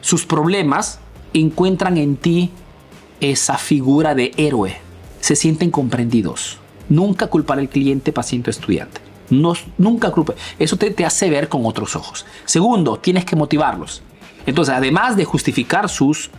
sus 0.00 0.24
problemas, 0.24 1.00
encuentran 1.32 1.96
en 1.96 2.16
ti 2.16 2.50
esa 3.20 3.58
figura 3.58 4.14
de 4.14 4.32
héroe. 4.36 4.76
Se 5.20 5.34
sienten 5.34 5.70
comprendidos. 5.70 6.58
Nunca 6.88 7.26
culpar 7.26 7.58
al 7.58 7.68
cliente, 7.68 8.12
paciente 8.12 8.50
o 8.50 8.52
estudiante. 8.52 9.00
No, 9.30 9.54
nunca. 9.78 10.12
Eso 10.58 10.76
te, 10.76 10.90
te 10.90 11.04
hace 11.04 11.30
ver 11.30 11.48
con 11.48 11.66
otros 11.66 11.96
ojos. 11.96 12.26
Segundo, 12.44 12.98
tienes 12.98 13.24
que 13.24 13.34
motivarlos. 13.34 14.02
Entonces, 14.46 14.74
además 14.74 15.16
de 15.16 15.24
justificar 15.24 15.88
sus 15.88 16.30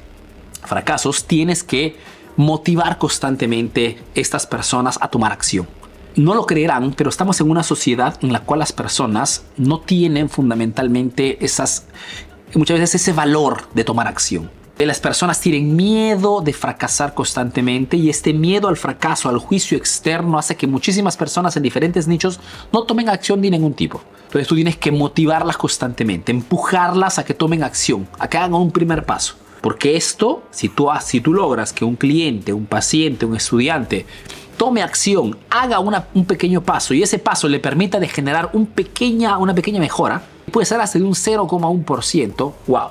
fracasos, 0.63 1.25
tienes 1.25 1.63
que 1.63 1.97
motivar 2.37 2.97
constantemente 2.97 3.97
estas 4.13 4.45
personas 4.45 4.97
a 5.01 5.07
tomar 5.07 5.31
acción. 5.31 5.67
No 6.15 6.33
lo 6.33 6.45
creerán, 6.45 6.93
pero 6.93 7.09
estamos 7.09 7.41
en 7.41 7.51
una 7.51 7.61
sociedad 7.61 8.17
en 8.21 8.31
la 8.31 8.39
cual 8.39 8.59
las 8.59 8.71
personas 8.71 9.43
no 9.57 9.81
tienen 9.81 10.29
fundamentalmente 10.29 11.43
esas, 11.43 11.87
muchas 12.53 12.79
veces 12.79 13.01
ese 13.01 13.11
valor 13.11 13.67
de 13.73 13.83
tomar 13.83 14.07
acción. 14.07 14.49
Las 14.77 14.99
personas 14.99 15.39
tienen 15.41 15.75
miedo 15.75 16.41
de 16.41 16.53
fracasar 16.53 17.13
constantemente 17.13 17.97
y 17.97 18.09
este 18.09 18.33
miedo 18.33 18.67
al 18.67 18.77
fracaso, 18.77 19.27
al 19.27 19.39
juicio 19.39 19.77
externo, 19.77 20.37
hace 20.37 20.55
que 20.55 20.67
muchísimas 20.67 21.17
personas 21.17 21.55
en 21.57 21.63
diferentes 21.63 22.07
nichos 22.07 22.39
no 22.71 22.83
tomen 22.83 23.09
acción 23.09 23.41
de 23.41 23.51
ningún 23.51 23.73
tipo. 23.73 24.01
Entonces 24.25 24.47
tú 24.47 24.55
tienes 24.55 24.77
que 24.77 24.91
motivarlas 24.91 25.57
constantemente, 25.57 26.31
empujarlas 26.31 27.19
a 27.19 27.25
que 27.25 27.33
tomen 27.33 27.63
acción, 27.63 28.07
a 28.19 28.29
que 28.29 28.37
hagan 28.37 28.53
un 28.53 28.71
primer 28.71 29.05
paso. 29.05 29.35
Porque 29.61 29.95
esto, 29.95 30.43
si 30.51 30.69
tú, 30.69 30.89
si 31.01 31.21
tú 31.21 31.33
logras 31.33 31.73
que 31.73 31.85
un 31.85 31.95
cliente, 31.95 32.53
un 32.53 32.65
paciente, 32.65 33.25
un 33.25 33.35
estudiante 33.35 34.05
tome 34.57 34.81
acción, 34.81 35.37
haga 35.49 35.79
un 35.79 36.25
pequeño 36.25 36.61
paso 36.61 36.93
y 36.93 37.03
ese 37.03 37.19
paso 37.19 37.47
le 37.47 37.59
permita 37.59 37.99
de 37.99 38.07
generar 38.07 38.49
un 38.53 38.65
pequeña, 38.65 39.37
una 39.37 39.53
pequeña 39.53 39.79
mejora, 39.79 40.23
puede 40.51 40.65
ser 40.65 40.79
hasta 40.81 40.99
de 40.99 41.05
un 41.05 41.13
0,1%, 41.13 42.53
wow, 42.67 42.87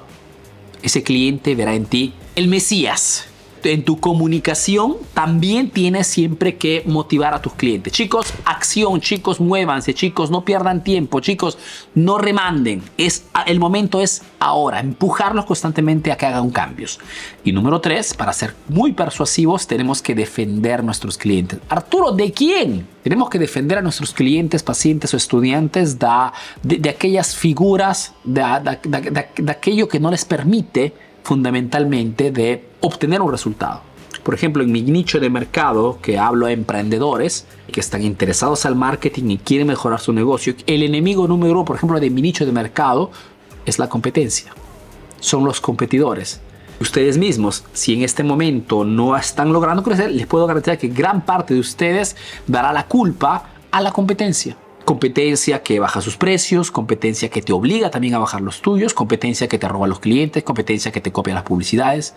ese 0.82 1.02
cliente 1.02 1.54
verá 1.54 1.74
en 1.74 1.86
ti 1.86 2.12
el 2.36 2.48
Mesías. 2.48 3.26
En 3.64 3.82
tu 3.82 3.98
comunicación 3.98 4.96
también 5.14 5.70
tienes 5.70 6.06
siempre 6.06 6.56
que 6.56 6.82
motivar 6.86 7.32
a 7.32 7.40
tus 7.40 7.54
clientes. 7.54 7.92
Chicos, 7.94 8.34
acción, 8.44 9.00
chicos, 9.00 9.40
muévanse, 9.40 9.94
chicos, 9.94 10.30
no 10.30 10.44
pierdan 10.44 10.84
tiempo, 10.84 11.20
chicos, 11.20 11.56
no 11.94 12.18
remanden. 12.18 12.82
Es, 12.98 13.24
el 13.46 13.58
momento 13.58 14.00
es 14.00 14.22
ahora, 14.38 14.80
empujarlos 14.80 15.46
constantemente 15.46 16.12
a 16.12 16.16
que 16.16 16.26
hagan 16.26 16.50
cambios. 16.50 17.00
Y 17.42 17.52
número 17.52 17.80
tres, 17.80 18.12
para 18.12 18.34
ser 18.34 18.54
muy 18.68 18.92
persuasivos, 18.92 19.66
tenemos 19.66 20.02
que 20.02 20.14
defender 20.14 20.84
nuestros 20.84 21.16
clientes. 21.16 21.58
Arturo, 21.70 22.12
¿de 22.12 22.32
quién? 22.32 22.86
Tenemos 23.02 23.30
que 23.30 23.38
defender 23.38 23.78
a 23.78 23.82
nuestros 23.82 24.12
clientes, 24.12 24.62
pacientes 24.62 25.14
o 25.14 25.16
estudiantes 25.16 25.98
de, 25.98 26.90
aquellas 26.90 27.34
figuras, 27.34 28.12
de 28.24 28.42
aquello 29.48 29.88
que 29.88 30.00
no 30.00 30.10
les 30.10 30.24
permite 30.24 30.92
fundamentalmente 31.24 32.30
de 32.30 32.73
obtener 32.84 33.22
un 33.22 33.32
resultado. 33.32 33.80
Por 34.22 34.34
ejemplo, 34.34 34.62
en 34.62 34.70
mi 34.70 34.82
nicho 34.82 35.18
de 35.20 35.30
mercado, 35.30 35.98
que 36.00 36.18
hablo 36.18 36.46
a 36.46 36.52
emprendedores 36.52 37.46
que 37.72 37.80
están 37.80 38.02
interesados 38.02 38.64
al 38.66 38.76
marketing 38.76 39.30
y 39.30 39.38
quieren 39.38 39.66
mejorar 39.66 40.00
su 40.00 40.12
negocio, 40.12 40.54
el 40.66 40.82
enemigo 40.82 41.26
número 41.26 41.52
uno, 41.52 41.64
por 41.64 41.76
ejemplo, 41.76 41.98
de 41.98 42.10
mi 42.10 42.22
nicho 42.22 42.46
de 42.46 42.52
mercado 42.52 43.10
es 43.66 43.78
la 43.78 43.88
competencia. 43.88 44.52
Son 45.20 45.44
los 45.44 45.60
competidores. 45.60 46.40
Ustedes 46.80 47.18
mismos, 47.18 47.64
si 47.72 47.94
en 47.94 48.02
este 48.02 48.22
momento 48.22 48.84
no 48.84 49.16
están 49.16 49.52
logrando 49.52 49.82
crecer, 49.82 50.10
les 50.10 50.26
puedo 50.26 50.46
garantizar 50.46 50.76
que 50.76 50.88
gran 50.88 51.24
parte 51.24 51.54
de 51.54 51.60
ustedes 51.60 52.16
dará 52.46 52.72
la 52.72 52.86
culpa 52.86 53.48
a 53.70 53.80
la 53.80 53.92
competencia. 53.92 54.56
Competencia 54.84 55.62
que 55.62 55.80
baja 55.80 56.02
sus 56.02 56.16
precios, 56.16 56.70
competencia 56.70 57.30
que 57.30 57.40
te 57.40 57.52
obliga 57.52 57.90
también 57.90 58.14
a 58.14 58.18
bajar 58.18 58.42
los 58.42 58.60
tuyos, 58.60 58.92
competencia 58.92 59.48
que 59.48 59.58
te 59.58 59.68
roba 59.68 59.86
los 59.86 60.00
clientes, 60.00 60.42
competencia 60.42 60.92
que 60.92 61.00
te 61.00 61.12
copia 61.12 61.32
las 61.32 61.44
publicidades. 61.44 62.14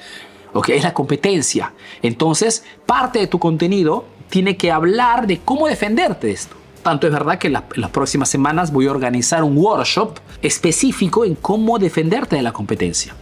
¿Ok? 0.57 0.69
Es 0.69 0.83
la 0.83 0.93
competencia. 0.93 1.73
Entonces, 2.01 2.63
parte 2.85 3.19
de 3.19 3.27
tu 3.27 3.39
contenido 3.39 4.05
tiene 4.29 4.57
que 4.57 4.71
hablar 4.71 5.27
de 5.27 5.39
cómo 5.39 5.67
defenderte 5.67 6.27
de 6.27 6.33
esto. 6.33 6.55
Tanto 6.83 7.07
es 7.07 7.13
verdad 7.13 7.37
que 7.37 7.47
en, 7.47 7.53
las 7.53 7.89
próximas 7.91 8.29
semanas 8.29 8.71
voy 8.71 8.87
a 8.87 8.91
organizar 8.91 9.43
un 9.43 9.57
workshop 9.57 10.19
específico 10.41 11.25
en 11.25 11.35
cómo 11.35 11.79
defenderte 11.79 12.35
de 12.35 12.41
la 12.41 12.53
competencia. 12.53 13.15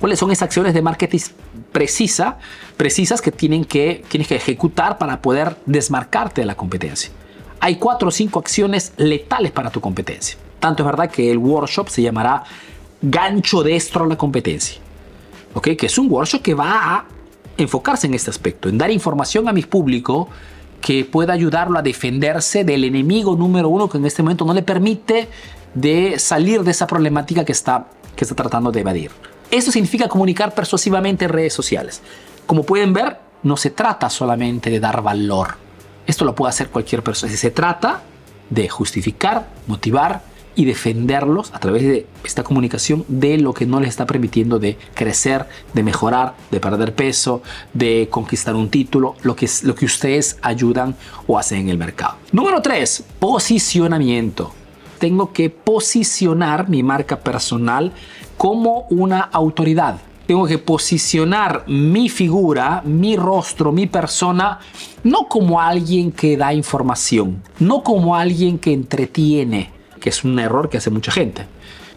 ¿Cuáles 0.00 0.18
son 0.18 0.30
esas 0.30 0.44
acciones 0.44 0.72
de 0.74 0.82
marketing 0.82 1.18
precisa, 1.72 2.38
precisas 2.76 3.20
que, 3.20 3.30
tienen 3.30 3.64
que 3.64 4.02
tienes 4.08 4.26
que 4.26 4.36
ejecutar 4.36 4.96
para 4.98 5.20
poder 5.20 5.56
desmarcarte 5.66 6.40
de 6.40 6.46
la 6.46 6.56
competencia? 6.56 7.10
hay 7.60 7.76
cuatro 7.76 8.08
o 8.08 8.10
cinco 8.10 8.38
acciones 8.38 8.92
letales 8.96 9.52
para 9.52 9.70
tu 9.70 9.80
competencia. 9.80 10.38
Tanto 10.58 10.82
es 10.82 10.86
verdad 10.86 11.10
que 11.10 11.30
el 11.30 11.38
workshop 11.38 11.88
se 11.88 12.02
llamará 12.02 12.42
gancho 13.02 13.62
destro 13.62 14.04
a 14.04 14.08
la 14.08 14.16
competencia. 14.16 14.80
¿Ok? 15.54 15.68
Que 15.76 15.86
es 15.86 15.98
un 15.98 16.10
workshop 16.10 16.42
que 16.42 16.54
va 16.54 16.96
a 16.96 17.06
enfocarse 17.56 18.06
en 18.06 18.14
este 18.14 18.30
aspecto, 18.30 18.68
en 18.68 18.78
dar 18.78 18.90
información 18.90 19.48
a 19.48 19.52
mi 19.52 19.62
público 19.62 20.28
que 20.80 21.04
pueda 21.04 21.32
ayudarlo 21.32 21.78
a 21.78 21.82
defenderse 21.82 22.64
del 22.64 22.84
enemigo 22.84 23.36
número 23.36 23.68
uno 23.68 23.88
que 23.88 23.98
en 23.98 24.06
este 24.06 24.22
momento 24.22 24.44
no 24.44 24.54
le 24.54 24.62
permite 24.62 25.28
de 25.74 26.18
salir 26.18 26.62
de 26.62 26.70
esa 26.70 26.86
problemática 26.86 27.44
que 27.44 27.52
está, 27.52 27.86
que 28.16 28.24
está 28.24 28.34
tratando 28.34 28.72
de 28.72 28.80
evadir. 28.80 29.10
Eso 29.50 29.70
significa 29.70 30.08
comunicar 30.08 30.54
persuasivamente 30.54 31.26
en 31.26 31.32
redes 31.32 31.52
sociales. 31.52 32.00
Como 32.46 32.62
pueden 32.62 32.92
ver, 32.92 33.18
no 33.42 33.56
se 33.56 33.70
trata 33.70 34.08
solamente 34.08 34.70
de 34.70 34.80
dar 34.80 35.02
valor, 35.02 35.56
esto 36.06 36.24
lo 36.24 36.34
puede 36.34 36.50
hacer 36.50 36.70
cualquier 36.70 37.02
persona. 37.02 37.32
Se 37.32 37.50
trata 37.50 38.02
de 38.48 38.68
justificar, 38.68 39.48
motivar 39.66 40.22
y 40.60 40.66
defenderlos 40.66 41.54
a 41.54 41.58
través 41.58 41.84
de 41.84 42.06
esta 42.22 42.42
comunicación 42.42 43.06
de 43.08 43.38
lo 43.38 43.54
que 43.54 43.64
no 43.64 43.80
les 43.80 43.88
está 43.88 44.04
permitiendo 44.04 44.58
de 44.58 44.76
crecer, 44.92 45.46
de 45.72 45.82
mejorar, 45.82 46.34
de 46.50 46.60
perder 46.60 46.94
peso, 46.94 47.42
de 47.72 48.08
conquistar 48.10 48.54
un 48.54 48.68
título, 48.68 49.14
lo 49.22 49.34
que, 49.34 49.48
lo 49.62 49.74
que 49.74 49.86
ustedes 49.86 50.36
ayudan 50.42 50.96
o 51.26 51.38
hacen 51.38 51.60
en 51.60 51.68
el 51.70 51.78
mercado. 51.78 52.16
Número 52.32 52.60
3, 52.60 53.04
posicionamiento. 53.18 54.52
Tengo 54.98 55.32
que 55.32 55.48
posicionar 55.48 56.68
mi 56.68 56.82
marca 56.82 57.20
personal 57.20 57.92
como 58.36 58.86
una 58.90 59.20
autoridad 59.20 59.96
tengo 60.26 60.46
que 60.46 60.58
posicionar 60.58 61.64
mi 61.66 62.08
figura, 62.08 62.82
mi 62.84 63.16
rostro, 63.16 63.72
mi 63.72 63.88
persona, 63.88 64.60
no 65.02 65.26
como 65.26 65.60
alguien 65.60 66.12
que 66.12 66.36
da 66.36 66.54
información, 66.54 67.42
no 67.58 67.82
como 67.82 68.14
alguien 68.14 68.56
que 68.56 68.72
entretiene, 68.72 69.79
que 70.00 70.08
es 70.08 70.24
un 70.24 70.38
error 70.38 70.68
que 70.68 70.78
hace 70.78 70.90
mucha 70.90 71.12
gente. 71.12 71.46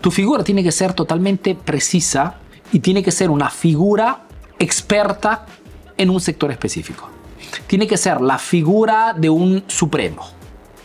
Tu 0.01 0.11
figura 0.11 0.43
tiene 0.43 0.63
que 0.63 0.71
ser 0.71 0.93
totalmente 0.93 1.55
precisa 1.55 2.35
y 2.71 2.79
tiene 2.79 3.01
que 3.01 3.11
ser 3.11 3.29
una 3.29 3.49
figura 3.49 4.25
experta 4.59 5.45
en 5.97 6.09
un 6.09 6.19
sector 6.19 6.51
específico. 6.51 7.09
Tiene 7.67 7.87
que 7.87 7.97
ser 7.97 8.21
la 8.21 8.37
figura 8.37 9.13
de 9.17 9.29
un 9.29 9.63
supremo, 9.67 10.25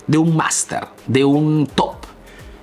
de 0.07 0.19
un 0.19 0.37
máster, 0.37 0.87
de 1.07 1.25
un 1.25 1.67
top, 1.67 1.97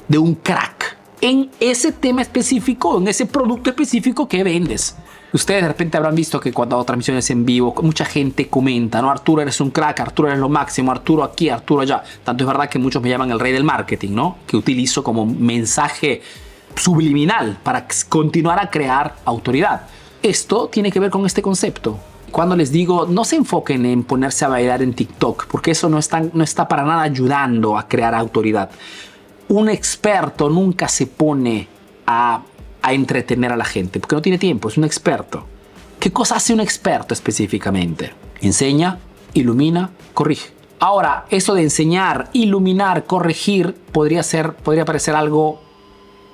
de 0.08 0.18
un 0.18 0.36
crack 0.36 0.98
en 1.22 1.50
ese 1.60 1.92
tema 1.92 2.22
específico, 2.22 2.98
en 2.98 3.08
ese 3.08 3.26
producto 3.26 3.70
específico 3.70 4.28
que 4.28 4.44
vendes. 4.44 4.96
Ustedes 5.36 5.64
de 5.64 5.68
repente 5.68 5.98
habrán 5.98 6.16
visto 6.16 6.40
que 6.40 6.54
cuando 6.54 6.78
hago 6.78 6.86
transmisiones 6.86 7.30
en 7.30 7.46
vivo, 7.46 7.76
mucha 7.82 8.06
gente 8.06 8.48
comenta, 8.48 9.02
¿no? 9.02 9.12
Arturo 9.12 9.42
eres 9.42 9.60
un 9.60 9.70
crack, 9.70 10.00
Arturo 10.00 10.30
eres 10.30 10.40
lo 10.40 10.48
máximo, 10.48 10.94
Arturo 10.94 11.26
aquí, 11.26 11.50
Arturo 11.50 11.82
allá. 11.82 12.02
Tanto 12.24 12.46
es 12.46 12.48
verdad 12.48 12.70
que 12.70 12.80
muchos 12.80 13.04
me 13.04 13.10
llaman 13.10 13.32
el 13.32 13.40
rey 13.42 13.52
del 13.52 13.66
marketing, 13.66 14.12
¿no? 14.12 14.38
Que 14.48 14.56
utilizo 14.56 15.04
como 15.04 15.26
mensaje 15.26 16.22
subliminal 16.78 17.58
para 17.62 17.86
continuar 18.08 18.62
a 18.62 18.70
crear 18.70 19.18
autoridad. 19.26 19.82
Esto 20.24 20.70
tiene 20.70 20.90
que 20.90 21.02
ver 21.02 21.10
con 21.10 21.26
este 21.26 21.42
concepto. 21.42 22.00
Cuando 22.32 22.56
les 22.56 22.72
digo, 22.72 23.06
no 23.06 23.26
se 23.26 23.36
enfoquen 23.36 23.86
en 23.86 24.06
ponerse 24.06 24.46
a 24.46 24.48
bailar 24.48 24.82
en 24.82 24.94
TikTok, 24.94 25.48
porque 25.48 25.72
eso 25.72 25.90
no 25.90 26.00
está, 26.00 26.24
no 26.34 26.46
está 26.46 26.66
para 26.70 26.84
nada 26.84 27.02
ayudando 27.02 27.78
a 27.78 27.90
crear 27.90 28.16
autoridad 28.16 28.70
un 29.48 29.70
experto 29.70 30.50
nunca 30.50 30.88
se 30.88 31.08
pone 31.08 31.68
a, 32.08 32.42
entretener 32.94 33.52
a 33.52 33.58
la 33.58 33.66
gente, 33.66 34.00
porque 34.00 34.16
no 34.16 34.22
tiene 34.22 34.38
tiempo, 34.38 34.70
es 34.70 34.78
un 34.78 34.84
experto. 34.84 35.46
¿Qué 36.00 36.12
cosa 36.12 36.36
hace 36.36 36.54
un 36.54 36.60
experto 36.60 37.14
específicamente? 37.14 38.14
Enseña, 38.42 39.00
ilumina, 39.34 39.92
corrige. 40.14 40.50
Ahora, 40.80 41.26
eso 41.30 41.54
de 41.54 41.64
enseñar, 41.64 42.30
iluminar, 42.34 43.06
corregir, 43.06 43.74
podría, 43.92 44.24
ser, 44.24 44.54
podría 44.54 44.86
parecer 44.86 45.16
algo 45.16 45.62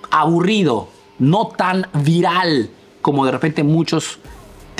aburrido, 0.09 0.89
no 1.19 1.47
tan 1.47 1.87
viral 1.93 2.69
como 3.01 3.25
de 3.25 3.31
repente 3.31 3.63
muchos 3.63 4.19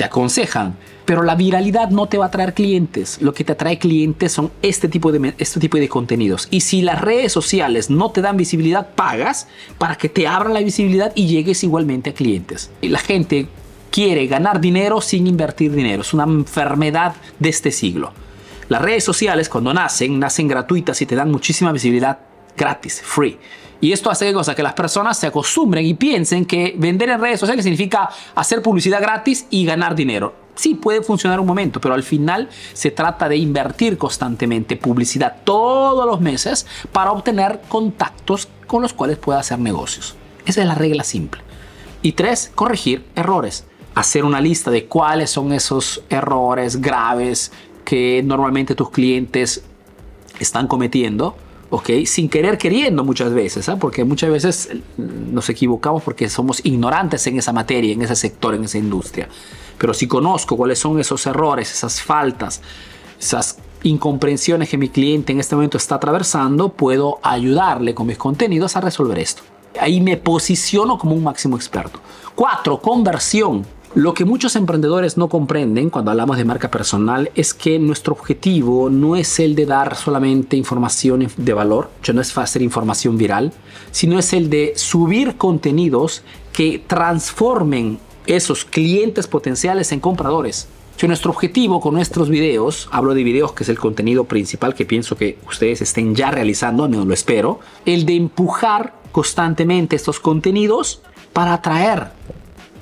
aconsejan, 0.04 0.76
pero 1.04 1.22
la 1.22 1.34
viralidad 1.34 1.90
no 1.90 2.06
te 2.06 2.18
va 2.18 2.26
a 2.26 2.30
traer 2.30 2.54
clientes. 2.54 3.20
Lo 3.20 3.34
que 3.34 3.44
te 3.44 3.52
atrae 3.52 3.78
clientes 3.78 4.32
son 4.32 4.52
este 4.62 4.88
tipo 4.88 5.12
de, 5.12 5.34
este 5.38 5.60
tipo 5.60 5.78
de 5.78 5.88
contenidos. 5.88 6.48
Y 6.50 6.60
si 6.60 6.82
las 6.82 7.00
redes 7.00 7.32
sociales 7.32 7.90
no 7.90 8.10
te 8.10 8.22
dan 8.22 8.36
visibilidad, 8.36 8.94
pagas 8.94 9.48
para 9.78 9.96
que 9.96 10.08
te 10.08 10.26
abran 10.26 10.54
la 10.54 10.60
visibilidad 10.60 11.12
y 11.14 11.26
llegues 11.26 11.64
igualmente 11.64 12.10
a 12.10 12.14
clientes. 12.14 12.70
Y 12.80 12.88
la 12.88 12.98
gente 12.98 13.48
quiere 13.90 14.26
ganar 14.26 14.60
dinero 14.60 15.00
sin 15.00 15.26
invertir 15.26 15.72
dinero. 15.72 16.02
Es 16.02 16.14
una 16.14 16.24
enfermedad 16.24 17.14
de 17.38 17.48
este 17.48 17.70
siglo. 17.70 18.12
Las 18.68 18.80
redes 18.80 19.04
sociales 19.04 19.48
cuando 19.48 19.74
nacen, 19.74 20.18
nacen 20.18 20.48
gratuitas 20.48 21.02
y 21.02 21.06
te 21.06 21.14
dan 21.14 21.30
muchísima 21.30 21.72
visibilidad 21.72 22.18
gratis, 22.56 23.02
free. 23.04 23.38
Y 23.82 23.90
esto 23.90 24.12
hace 24.12 24.32
cosa 24.32 24.54
que 24.54 24.62
las 24.62 24.74
personas 24.74 25.18
se 25.18 25.26
acostumbren 25.26 25.84
y 25.84 25.94
piensen 25.94 26.44
que 26.46 26.72
vender 26.78 27.08
en 27.08 27.20
redes 27.20 27.40
sociales 27.40 27.64
significa 27.64 28.08
hacer 28.36 28.62
publicidad 28.62 29.02
gratis 29.02 29.46
y 29.50 29.64
ganar 29.64 29.96
dinero. 29.96 30.34
Sí, 30.54 30.76
puede 30.76 31.02
funcionar 31.02 31.40
un 31.40 31.48
momento, 31.48 31.80
pero 31.80 31.94
al 31.94 32.04
final 32.04 32.48
se 32.74 32.92
trata 32.92 33.28
de 33.28 33.38
invertir 33.38 33.98
constantemente 33.98 34.76
publicidad 34.76 35.38
todos 35.42 36.06
los 36.06 36.20
meses 36.20 36.64
para 36.92 37.10
obtener 37.10 37.60
contactos 37.68 38.46
con 38.68 38.82
los 38.82 38.92
cuales 38.92 39.18
pueda 39.18 39.40
hacer 39.40 39.58
negocios. 39.58 40.14
Esa 40.46 40.60
es 40.60 40.68
la 40.68 40.76
regla 40.76 41.02
simple. 41.02 41.40
Y 42.02 42.12
tres, 42.12 42.52
corregir 42.54 43.04
errores. 43.16 43.64
Hacer 43.96 44.24
una 44.24 44.40
lista 44.40 44.70
de 44.70 44.86
cuáles 44.86 45.30
son 45.30 45.52
esos 45.52 46.04
errores 46.08 46.80
graves 46.80 47.50
que 47.84 48.22
normalmente 48.24 48.76
tus 48.76 48.90
clientes 48.90 49.64
están 50.38 50.68
cometiendo 50.68 51.34
¿ok? 51.72 52.04
Sin 52.04 52.28
querer 52.28 52.58
queriendo 52.58 53.02
muchas 53.02 53.32
veces, 53.32 53.66
¿ah? 53.70 53.76
porque 53.76 54.04
muchas 54.04 54.30
veces 54.30 54.68
nos 54.98 55.48
equivocamos 55.48 56.02
porque 56.02 56.28
somos 56.28 56.60
ignorantes 56.64 57.26
en 57.26 57.38
esa 57.38 57.50
materia, 57.50 57.94
en 57.94 58.02
ese 58.02 58.14
sector, 58.14 58.54
en 58.54 58.64
esa 58.64 58.76
industria. 58.76 59.26
Pero 59.78 59.94
si 59.94 60.06
conozco 60.06 60.58
cuáles 60.58 60.78
son 60.78 61.00
esos 61.00 61.26
errores, 61.26 61.72
esas 61.72 62.02
faltas, 62.02 62.60
esas 63.18 63.56
incomprensiones 63.84 64.68
que 64.68 64.76
mi 64.76 64.90
cliente 64.90 65.32
en 65.32 65.40
este 65.40 65.54
momento 65.54 65.78
está 65.78 65.94
atravesando, 65.94 66.68
puedo 66.68 67.18
ayudarle 67.22 67.94
con 67.94 68.06
mis 68.06 68.18
contenidos 68.18 68.76
a 68.76 68.82
resolver 68.82 69.18
esto. 69.18 69.42
Ahí 69.80 70.02
me 70.02 70.18
posiciono 70.18 70.98
como 70.98 71.14
un 71.14 71.24
máximo 71.24 71.56
experto. 71.56 72.00
Cuatro, 72.34 72.82
conversión. 72.82 73.64
Lo 73.94 74.14
que 74.14 74.24
muchos 74.24 74.56
emprendedores 74.56 75.18
no 75.18 75.28
comprenden 75.28 75.90
cuando 75.90 76.10
hablamos 76.10 76.38
de 76.38 76.46
marca 76.46 76.70
personal 76.70 77.30
es 77.34 77.52
que 77.52 77.78
nuestro 77.78 78.14
objetivo 78.14 78.88
no 78.88 79.16
es 79.16 79.38
el 79.38 79.54
de 79.54 79.66
dar 79.66 79.96
solamente 79.96 80.56
información 80.56 81.28
de 81.36 81.52
valor, 81.52 81.90
ya 82.02 82.14
no 82.14 82.22
es 82.22 82.36
hacer 82.38 82.62
información 82.62 83.18
viral, 83.18 83.52
sino 83.90 84.18
es 84.18 84.32
el 84.32 84.48
de 84.48 84.72
subir 84.76 85.36
contenidos 85.36 86.22
que 86.54 86.82
transformen 86.86 87.98
esos 88.24 88.64
clientes 88.64 89.26
potenciales 89.26 89.92
en 89.92 90.00
compradores. 90.00 90.68
Yo, 90.96 91.06
nuestro 91.06 91.30
objetivo 91.30 91.78
con 91.82 91.92
nuestros 91.92 92.30
videos, 92.30 92.88
hablo 92.92 93.12
de 93.12 93.24
videos 93.24 93.52
que 93.52 93.64
es 93.64 93.68
el 93.68 93.78
contenido 93.78 94.24
principal 94.24 94.74
que 94.74 94.86
pienso 94.86 95.18
que 95.18 95.38
ustedes 95.46 95.82
estén 95.82 96.14
ya 96.14 96.30
realizando, 96.30 96.88
no 96.88 97.04
lo 97.04 97.12
espero, 97.12 97.60
el 97.84 98.06
de 98.06 98.16
empujar 98.16 98.94
constantemente 99.12 99.96
estos 99.96 100.18
contenidos 100.18 101.02
para 101.34 101.52
atraer 101.52 102.12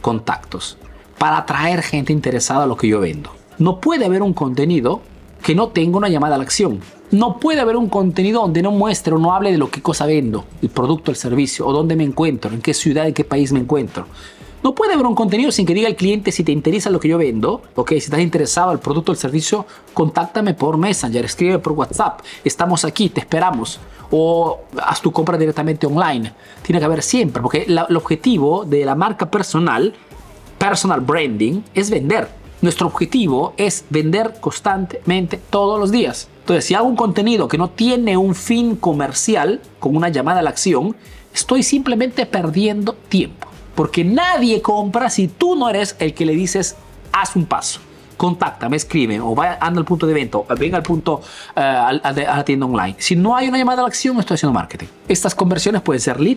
contactos 0.01 0.77
para 1.21 1.37
atraer 1.37 1.83
gente 1.83 2.15
interesada 2.15 2.65
a 2.65 2.67
lo 2.67 2.79
que 2.79 2.89
yo 2.89 2.99
vendo. 2.99 3.31
No 3.59 3.79
puede 3.79 4.07
haber 4.07 4.23
un 4.23 4.33
contenido 4.33 5.03
que 5.43 5.55
no 5.55 5.69
tenga 5.69 5.99
una 5.99 6.09
llamada 6.09 6.37
a 6.37 6.39
la 6.39 6.45
acción. 6.45 6.81
No 7.11 7.39
puede 7.39 7.61
haber 7.61 7.77
un 7.77 7.91
contenido 7.91 8.41
donde 8.41 8.63
no 8.63 8.71
muestre 8.71 9.13
o 9.13 9.19
no 9.19 9.35
hable 9.35 9.53
de 9.53 9.59
lo 9.59 9.71
que 9.71 9.83
cosa 9.83 10.07
vendo, 10.07 10.47
el 10.63 10.71
producto, 10.71 11.11
el 11.11 11.19
servicio, 11.19 11.67
o 11.67 11.75
dónde 11.75 11.95
me 11.95 12.05
encuentro, 12.05 12.51
en 12.55 12.63
qué 12.63 12.73
ciudad, 12.73 13.07
en 13.07 13.13
qué 13.13 13.25
país 13.25 13.53
me 13.53 13.61
encuentro. 13.61 14.07
No 14.63 14.75
puede 14.75 14.95
haber 14.95 15.05
un 15.05 15.15
contenido 15.15 15.53
sin 15.53 15.67
que 15.67 15.75
diga 15.75 15.89
al 15.89 15.97
cliente 15.97 16.33
si 16.33 16.43
te 16.43 16.53
interesa 16.53 16.89
lo 16.89 16.99
que 16.99 17.09
yo 17.09 17.19
vendo, 17.19 17.61
ok, 17.75 17.91
si 17.91 17.97
estás 17.97 18.21
interesado 18.21 18.71
al 18.71 18.81
producto 18.81 19.13
o 19.13 19.15
el 19.15 19.19
servicio, 19.19 19.67
contáctame 19.93 20.55
por 20.55 20.79
Messenger, 20.79 21.27
escribe 21.27 21.59
por 21.59 21.75
WhatsApp, 21.75 22.21
estamos 22.45 22.87
aquí, 22.87 23.11
te 23.11 23.21
esperamos, 23.21 23.79
o 24.11 24.61
haz 24.83 25.03
tu 25.03 25.13
compra 25.13 25.37
directamente 25.37 25.87
online. 25.87 26.33
Tiene 26.63 26.79
que 26.79 26.87
haber 26.87 27.03
siempre, 27.03 27.43
porque 27.43 27.67
el 27.69 27.97
objetivo 27.97 28.65
de 28.65 28.87
la 28.87 28.95
marca 28.95 29.31
personal 29.31 29.93
personal 30.61 31.01
branding 31.01 31.63
es 31.75 31.89
vender. 31.89 32.29
Nuestro 32.61 32.87
objetivo 32.89 33.55
es 33.57 33.87
vender 33.89 34.35
constantemente 34.41 35.41
todos 35.49 35.81
los 35.81 35.91
días. 35.91 36.29
Entonces, 36.41 36.67
si 36.67 36.75
hago 36.75 36.87
un 36.87 36.97
contenido 36.97 37.49
que 37.49 37.57
no 37.57 37.71
tiene 37.71 38.19
un 38.19 38.35
fin 38.35 38.77
comercial, 38.77 39.63
como 39.79 39.97
una 39.97 40.11
llamada 40.11 40.41
a 40.41 40.43
la 40.43 40.51
acción, 40.51 40.95
estoy 41.33 41.63
simplemente 41.63 42.27
perdiendo 42.27 42.93
tiempo. 42.93 43.49
Porque 43.75 44.05
nadie 44.05 44.61
compra 44.61 45.09
si 45.09 45.29
tú 45.29 45.57
no 45.57 45.71
eres 45.71 45.97
el 45.99 46.13
que 46.13 46.27
le 46.27 46.35
dices, 46.35 46.77
haz 47.11 47.35
un 47.37 47.47
paso. 47.47 47.81
Contáctame, 48.19 48.77
escribe 48.77 49.19
o 49.19 49.35
vaya, 49.35 49.57
anda 49.63 49.81
al 49.81 49.87
punto 49.87 50.05
de 50.05 50.13
evento, 50.13 50.45
venga 50.59 50.77
al 50.77 50.83
punto 50.83 51.23
uh, 51.57 51.61
a, 51.61 51.89
a 51.89 52.13
la 52.13 52.45
tienda 52.45 52.67
online. 52.67 52.97
Si 52.99 53.17
no 53.17 53.35
hay 53.35 53.49
una 53.49 53.57
llamada 53.57 53.81
a 53.81 53.85
la 53.85 53.89
acción, 53.89 54.21
estoy 54.21 54.35
haciendo 54.35 54.53
marketing. 54.53 54.89
Estas 55.09 55.35
conversiones 55.35 55.81
pueden 55.81 56.03
ser 56.03 56.21
lead, 56.21 56.37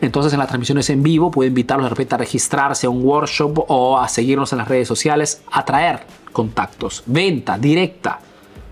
entonces 0.00 0.32
en 0.32 0.38
las 0.38 0.48
transmisiones 0.48 0.88
en 0.90 1.02
vivo 1.02 1.30
puedo 1.30 1.48
invitarlos 1.48 1.86
de 1.86 1.90
repente 1.90 2.14
a 2.14 2.18
registrarse 2.18 2.86
a 2.86 2.90
un 2.90 3.04
workshop 3.04 3.64
o 3.68 3.98
a 3.98 4.08
seguirnos 4.08 4.52
en 4.52 4.58
las 4.58 4.68
redes 4.68 4.88
sociales, 4.88 5.42
a 5.50 5.64
traer 5.64 6.00
contactos, 6.32 7.02
venta 7.06 7.58
directa 7.58 8.20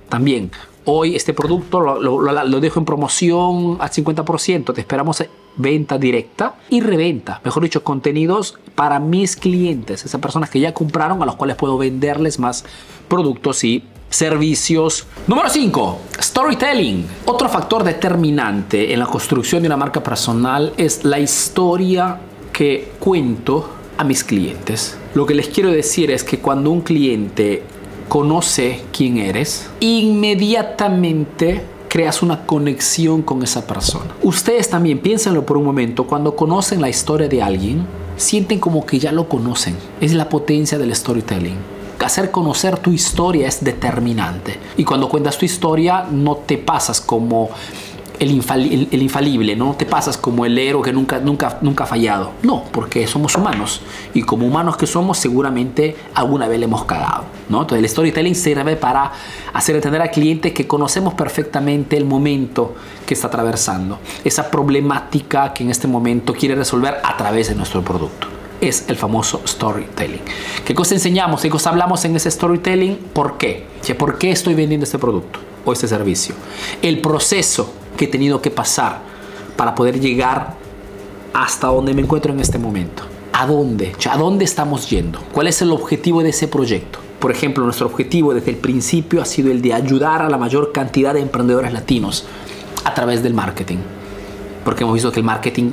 también. 0.09 0.51
Hoy 0.85 1.17
este 1.17 1.35
producto 1.35 1.81
lo, 1.81 2.61
dejo 2.61 2.81
en 2.81 2.87
promoción 2.87 3.77
al 3.79 3.91
50%, 3.91 4.73
te 4.73 4.81
esperamos 4.81 5.23
venta 5.57 5.99
directa 5.99 6.55
y 6.71 6.81
reventa, 6.81 7.43
mejor 7.45 7.63
dicho, 7.63 7.85
contenidos 7.85 8.59
para 8.75 8.99
mis 8.99 9.37
clientes, 9.37 10.05
esas 10.07 10.21
personas 10.21 10.49
que 10.49 10.61
ya 10.61 10.73
compraron 10.73 11.23
a 11.23 11.27
los 11.27 11.37
cuales 11.37 11.57
puedo 11.57 11.77
venderles 11.77 12.39
más 12.39 12.65
productos 13.09 13.65
y 13.65 13.85
servicios. 14.11 15.07
Número 15.27 15.49
5, 15.49 15.99
storytelling. 16.21 17.07
Otro 17.27 17.49
factor 17.49 17.85
determinante 17.85 18.93
en 18.93 18.99
la 18.99 19.07
construcción 19.07 19.63
de 19.63 19.69
una 19.69 19.77
marca 19.77 20.03
personal 20.03 20.73
es 20.77 21.05
la 21.05 21.19
historia 21.19 22.19
que 22.53 22.93
cuento 22.99 23.69
a 23.97 24.05
mis 24.05 24.25
clientes. 24.25 24.97
Lo 25.15 25.27
que 25.27 25.35
les 25.35 25.49
quiero 25.49 25.71
decir 25.71 26.11
es 26.11 26.25
que 26.25 26.39
cuando 26.39 26.71
un 26.71 26.81
cliente 26.81 27.63
conoce 28.09 28.83
quién 28.93 29.19
eres, 29.19 29.69
inmediatamente 29.81 31.63
creas 31.89 32.23
una 32.23 32.47
conexión 32.47 33.23
con 33.23 33.43
esa 33.43 33.67
persona. 33.67 34.15
Ustedes 34.23 34.71
también 34.71 34.99
piénsenlo 34.99 35.45
por 35.45 35.57
un 35.57 35.65
momento, 35.65 36.05
cuando 36.05 36.37
conocen 36.37 36.81
la 36.81 36.89
historia 36.89 37.29
de 37.29 37.43
alguien, 37.43 37.87
sienten 38.17 38.59
como 38.59 38.85
que 38.87 38.99
ya 38.99 39.13
lo 39.13 39.29
conocen. 39.29 39.77
Es 40.01 40.13
la 40.15 40.29
potencia 40.29 40.79
del 40.79 40.95
storytelling 40.95 41.78
hacer 42.07 42.31
conocer 42.31 42.79
tu 42.79 42.93
historia 42.93 43.49
es 43.49 43.63
determinante. 43.63 44.59
Y 44.77 44.85
cuando 44.85 45.09
cuentas 45.09 45.39
tu 45.39 45.45
historia 45.45 46.07
no 46.11 46.37
te 46.37 46.59
pasas 46.59 47.01
como 47.01 47.51
el, 48.19 48.33
infalible, 48.33 49.55
no 49.57 49.75
te 49.75 49.87
pasas 49.87 50.17
como 50.17 50.45
el 50.45 50.59
héroe 50.59 50.83
que 50.83 50.93
nunca, 50.93 51.21
nunca, 51.21 51.59
nunca 51.61 51.85
ha 51.85 51.87
fallado. 51.87 52.33
No, 52.43 52.65
porque 52.73 53.07
somos 53.07 53.37
humanos. 53.37 53.81
Y 54.15 54.23
como 54.23 54.47
humanos 54.47 54.77
que 54.77 54.87
somos, 54.87 55.19
seguramente 55.19 55.97
alguna 56.15 56.49
vez 56.49 56.59
le 56.59 56.65
hemos 56.65 56.85
cagado. 56.85 57.25
¿no? 57.49 57.63
Entonces 57.63 57.85
el 57.85 57.89
storytelling 57.89 58.35
sirve 58.35 58.77
para 58.77 59.13
hacer 59.53 59.77
entender 59.77 60.03
al 60.03 60.11
cliente 60.11 60.53
que 60.53 60.67
conocemos 60.67 61.15
perfectamente 61.15 61.97
el 61.97 62.05
momento 62.05 62.75
que 63.07 63.15
está 63.15 63.29
atravesando. 63.29 63.99
Esa 64.25 64.51
problemática 64.51 65.53
que 65.53 65.63
en 65.63 65.71
este 65.71 65.87
momento 65.87 66.33
quiere 66.33 66.55
resolver 66.55 66.99
a 67.03 67.17
través 67.17 67.49
de 67.49 67.55
nuestro 67.55 67.83
producto 67.83 68.38
es 68.61 68.85
el 68.89 68.97
famoso 68.97 69.41
storytelling. 69.47 70.21
¿Qué 70.65 70.75
cosa 70.75 70.95
enseñamos? 70.95 71.43
¿Qué 71.43 71.51
cosa 71.51 71.71
hablamos 71.71 72.05
en 72.05 72.17
ese 72.17 72.31
storytelling? 72.31 72.97
¿Por 73.13 73.39
qué? 73.39 73.67
¿Por 73.99 74.19
qué 74.19 74.31
estoy 74.31 74.55
vendiendo 74.55 74.85
este 74.85 74.99
producto 74.99 75.39
o 75.65 75.73
este 75.73 75.89
servicio? 75.89 76.35
El 76.83 77.01
proceso 77.01 77.73
que 77.97 78.07
he 78.07 78.09
tenido 78.09 78.41
que 78.43 78.51
pasar 78.51 79.01
para 79.57 79.75
poder 79.75 80.01
llegar 80.01 80.55
hasta 81.33 81.69
donde 81.69 81.95
me 81.95 82.03
encuentro 82.03 82.33
en 82.33 82.41
este 82.41 82.59
momento. 82.59 83.05
¿A 83.33 83.47
dónde? 83.47 83.95
¿A 84.11 84.17
dónde 84.17 84.45
estamos 84.45 84.91
yendo? 84.91 85.21
¿Cuál 85.33 85.47
es 85.47 85.63
el 85.63 85.71
objetivo 85.71 86.23
de 86.23 86.31
ese 86.31 86.49
proyecto? 86.49 86.99
Por 87.21 87.31
ejemplo, 87.31 87.65
nuestro 87.65 87.87
objetivo 87.87 88.35
desde 88.35 88.51
el 88.51 88.57
principio 88.57 89.21
ha 89.21 89.25
sido 89.25 89.51
el 89.51 89.61
de 89.61 89.75
ayudar 89.75 90.23
a 90.23 90.29
la 90.29 90.39
mayor 90.39 90.73
cantidad 90.73 91.15
de 91.15 91.21
emprendedores 91.21 91.73
latinos 91.73 92.25
a 92.85 92.95
través 92.95 93.23
del 93.23 93.35
marketing. 93.35 93.79
Porque 94.65 94.85
hemos 94.85 94.95
visto 94.95 95.11
que 95.11 95.21
el 95.21 95.27
marketing 95.27 95.73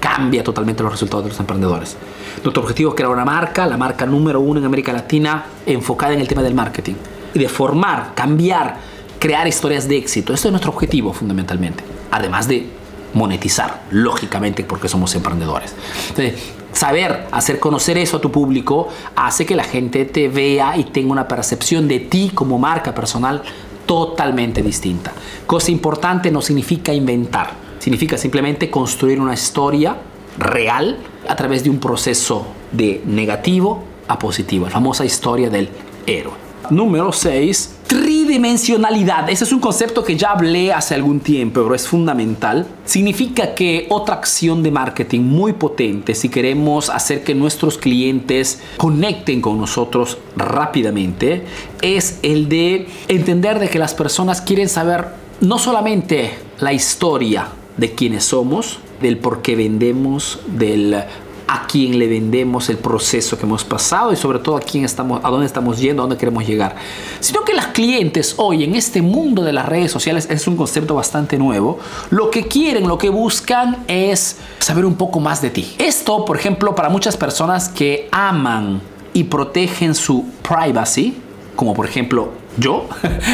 cambia 0.00 0.44
totalmente 0.44 0.82
los 0.82 0.92
resultados 0.92 1.24
de 1.24 1.30
los 1.30 1.40
emprendedores. 1.40 1.96
Nuestro 2.42 2.62
objetivo 2.62 2.90
es 2.90 2.96
crear 2.96 3.10
una 3.10 3.24
marca, 3.24 3.66
la 3.66 3.76
marca 3.76 4.06
número 4.06 4.40
uno 4.40 4.60
en 4.60 4.66
América 4.66 4.92
Latina, 4.92 5.44
enfocada 5.66 6.14
en 6.14 6.20
el 6.20 6.28
tema 6.28 6.42
del 6.42 6.54
marketing. 6.54 6.94
Y 7.34 7.38
de 7.38 7.48
formar, 7.48 8.12
cambiar, 8.14 8.76
crear 9.18 9.46
historias 9.46 9.88
de 9.88 9.96
éxito. 9.96 10.32
Esto 10.32 10.48
es 10.48 10.52
nuestro 10.52 10.72
objetivo 10.72 11.12
fundamentalmente. 11.12 11.82
Además 12.10 12.48
de 12.48 12.66
monetizar, 13.14 13.82
lógicamente, 13.90 14.64
porque 14.64 14.88
somos 14.88 15.14
emprendedores. 15.14 15.74
Entonces, 16.10 16.34
saber 16.72 17.26
hacer 17.30 17.58
conocer 17.60 17.96
eso 17.98 18.16
a 18.16 18.20
tu 18.20 18.30
público 18.30 18.88
hace 19.16 19.46
que 19.46 19.56
la 19.56 19.64
gente 19.64 20.04
te 20.04 20.28
vea 20.28 20.76
y 20.76 20.84
tenga 20.84 21.12
una 21.12 21.28
percepción 21.28 21.88
de 21.88 22.00
ti 22.00 22.32
como 22.34 22.58
marca 22.58 22.94
personal 22.94 23.42
totalmente 23.86 24.62
distinta. 24.62 25.12
Cosa 25.46 25.70
importante 25.70 26.30
no 26.30 26.40
significa 26.40 26.92
inventar 26.92 27.64
Significa 27.84 28.16
simplemente 28.16 28.70
construir 28.70 29.20
una 29.20 29.34
historia 29.34 29.94
real 30.38 30.98
a 31.28 31.36
través 31.36 31.64
de 31.64 31.70
un 31.70 31.78
proceso 31.78 32.46
de 32.72 33.02
negativo 33.06 33.84
a 34.08 34.18
positivo, 34.18 34.66
la 34.66 34.72
famosa 34.72 35.04
historia 35.04 35.50
del 35.50 35.68
héroe. 36.06 36.44
Número 36.70 37.12
6, 37.12 37.80
tridimensionalidad. 37.86 39.28
Ese 39.28 39.44
es 39.44 39.52
un 39.52 39.60
concepto 39.60 40.02
que 40.02 40.16
ya 40.16 40.30
hablé 40.30 40.72
hace 40.72 40.94
algún 40.94 41.20
tiempo, 41.20 41.62
pero 41.62 41.74
es 41.74 41.86
fundamental. 41.86 42.66
Significa 42.86 43.54
que 43.54 43.86
otra 43.90 44.14
acción 44.14 44.62
de 44.62 44.70
marketing 44.70 45.20
muy 45.20 45.52
potente, 45.52 46.14
si 46.14 46.30
queremos 46.30 46.88
hacer 46.88 47.22
que 47.22 47.34
nuestros 47.34 47.76
clientes 47.76 48.62
conecten 48.78 49.42
con 49.42 49.58
nosotros 49.58 50.16
rápidamente, 50.36 51.44
es 51.82 52.18
el 52.22 52.48
de 52.48 52.88
entender 53.08 53.58
de 53.58 53.68
que 53.68 53.78
las 53.78 53.92
personas 53.92 54.40
quieren 54.40 54.70
saber 54.70 55.08
no 55.42 55.58
solamente 55.58 56.30
la 56.60 56.72
historia 56.72 57.48
de 57.76 57.92
quiénes 57.92 58.24
somos, 58.24 58.78
del 59.04 59.18
por 59.18 59.42
qué 59.42 59.54
vendemos, 59.54 60.40
del 60.46 61.04
a 61.46 61.66
quién 61.66 61.98
le 61.98 62.08
vendemos 62.08 62.70
el 62.70 62.78
proceso 62.78 63.36
que 63.36 63.44
hemos 63.44 63.64
pasado 63.64 64.12
y 64.14 64.16
sobre 64.16 64.38
todo 64.38 64.56
a 64.56 64.60
quién 64.60 64.84
estamos, 64.84 65.20
a 65.22 65.28
dónde 65.28 65.44
estamos 65.44 65.78
yendo, 65.78 66.02
a 66.02 66.04
dónde 66.04 66.16
queremos 66.16 66.46
llegar. 66.46 66.74
Sino 67.20 67.44
que 67.44 67.52
las 67.52 67.66
clientes 67.66 68.34
hoy 68.38 68.64
en 68.64 68.74
este 68.74 69.02
mundo 69.02 69.42
de 69.42 69.52
las 69.52 69.66
redes 69.66 69.92
sociales 69.92 70.26
es 70.30 70.46
un 70.46 70.56
concepto 70.56 70.94
bastante 70.94 71.36
nuevo. 71.36 71.78
Lo 72.08 72.30
que 72.30 72.48
quieren, 72.48 72.88
lo 72.88 72.96
que 72.96 73.10
buscan 73.10 73.84
es 73.88 74.38
saber 74.58 74.86
un 74.86 74.94
poco 74.94 75.20
más 75.20 75.42
de 75.42 75.50
ti. 75.50 75.74
Esto, 75.76 76.24
por 76.24 76.38
ejemplo, 76.38 76.74
para 76.74 76.88
muchas 76.88 77.16
personas 77.16 77.68
que 77.68 78.08
aman 78.10 78.80
y 79.12 79.24
protegen 79.24 79.94
su 79.94 80.24
privacy, 80.42 81.14
como 81.54 81.74
por 81.74 81.86
ejemplo 81.86 82.32
yo, 82.56 82.88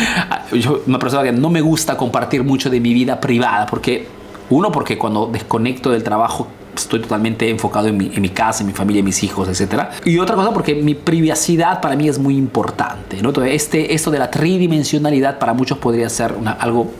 yo 0.52 0.82
una 0.86 0.98
persona 0.98 1.22
que 1.22 1.32
no 1.32 1.48
me 1.48 1.60
gusta 1.60 1.96
compartir 1.96 2.42
mucho 2.42 2.70
de 2.70 2.80
mi 2.80 2.92
vida 2.92 3.20
privada 3.20 3.66
porque 3.66 4.19
uno 4.50 4.70
porque 4.70 4.98
cuando 4.98 5.26
desconecto 5.26 5.90
del 5.90 6.02
trabajo 6.02 6.48
estoy 6.76 7.00
totalmente 7.00 7.48
enfocado 7.48 7.88
en 7.88 7.96
mi, 7.96 8.28
casa, 8.30 8.62
en 8.62 8.68
mi 8.68 8.72
familia, 8.72 9.00
en 9.00 9.04
mis 9.04 9.22
hijos, 9.22 9.48
etc. 9.48 9.84
Y 10.04 10.18
otra 10.18 10.36
cosa 10.36 10.52
porque 10.52 10.74
mi 10.74 10.94
privacidad 10.94 11.80
para 11.80 11.96
mí 11.96 12.08
es 12.08 12.18
muy 12.18 12.36
importante. 12.36 13.20
¿no? 13.22 13.30
Entonces, 13.30 13.54
este, 13.54 13.94
esto 13.94 14.10
de 14.10 14.18
la 14.18 14.30
tridimensionalidad 14.30 15.38
para 15.38 15.52
muchos 15.52 15.78
podría 15.78 16.08
ser 16.08 16.34
algo 16.58 16.90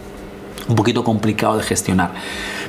un 0.69 0.77
poquito 0.77 1.03
complicado 1.03 1.57
de 1.57 1.63
gestionar. 1.63 2.13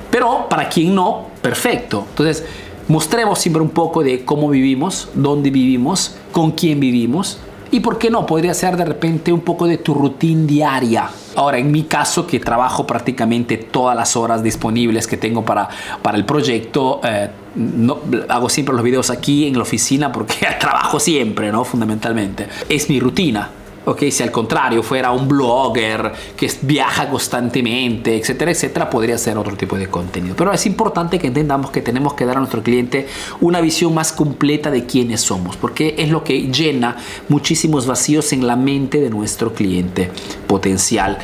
Pero 0.09 0.47
para 0.49 0.69
quien 0.69 0.95
no, 0.95 1.27
perfecto. 1.41 2.05
Entonces, 2.09 2.45
mostremos 2.87 3.39
siempre 3.39 3.61
un 3.61 3.69
poco 3.69 4.03
de 4.03 4.25
cómo 4.25 4.49
vivimos, 4.49 5.09
dónde 5.13 5.49
vivimos, 5.49 6.15
con 6.31 6.51
quién 6.51 6.79
vivimos 6.79 7.39
y 7.71 7.79
por 7.79 7.97
qué 7.97 8.09
no, 8.09 8.25
podría 8.25 8.53
ser 8.53 8.75
de 8.75 8.85
repente 8.85 9.31
un 9.31 9.41
poco 9.41 9.65
de 9.65 9.77
tu 9.77 9.93
rutina 9.93 10.45
diaria. 10.45 11.09
Ahora, 11.35 11.57
en 11.57 11.71
mi 11.71 11.83
caso, 11.83 12.27
que 12.27 12.39
trabajo 12.39 12.85
prácticamente 12.85 13.57
todas 13.57 13.95
las 13.95 14.15
horas 14.17 14.43
disponibles 14.43 15.07
que 15.07 15.15
tengo 15.15 15.45
para, 15.45 15.69
para 16.01 16.17
el 16.17 16.25
proyecto, 16.25 16.99
eh, 17.03 17.29
no, 17.55 17.99
hago 18.27 18.49
siempre 18.49 18.75
los 18.75 18.83
videos 18.83 19.09
aquí 19.09 19.47
en 19.47 19.55
la 19.55 19.61
oficina 19.61 20.11
porque 20.11 20.35
trabajo 20.59 20.99
siempre, 20.99 21.51
¿no? 21.51 21.63
Fundamentalmente. 21.63 22.47
Es 22.67 22.89
mi 22.89 22.99
rutina. 22.99 23.49
Ok, 23.83 24.03
si 24.11 24.21
al 24.21 24.31
contrario 24.31 24.83
fuera 24.83 25.11
un 25.11 25.27
blogger 25.27 26.11
que 26.37 26.51
viaja 26.61 27.09
constantemente, 27.09 28.15
etcétera, 28.15 28.51
etcétera, 28.51 28.87
podría 28.87 29.17
ser 29.17 29.39
otro 29.39 29.57
tipo 29.57 29.75
de 29.75 29.87
contenido. 29.87 30.35
Pero 30.35 30.53
es 30.53 30.67
importante 30.67 31.17
que 31.17 31.27
entendamos 31.27 31.71
que 31.71 31.81
tenemos 31.81 32.13
que 32.13 32.25
dar 32.25 32.37
a 32.37 32.39
nuestro 32.39 32.61
cliente 32.61 33.07
una 33.39 33.59
visión 33.59 33.91
más 33.95 34.11
completa 34.11 34.69
de 34.69 34.85
quiénes 34.85 35.21
somos, 35.21 35.57
porque 35.57 35.95
es 35.97 36.09
lo 36.09 36.23
que 36.23 36.51
llena 36.51 36.97
muchísimos 37.27 37.87
vacíos 37.87 38.31
en 38.33 38.45
la 38.45 38.55
mente 38.55 38.99
de 38.99 39.09
nuestro 39.09 39.51
cliente 39.53 40.11
potencial. 40.45 41.17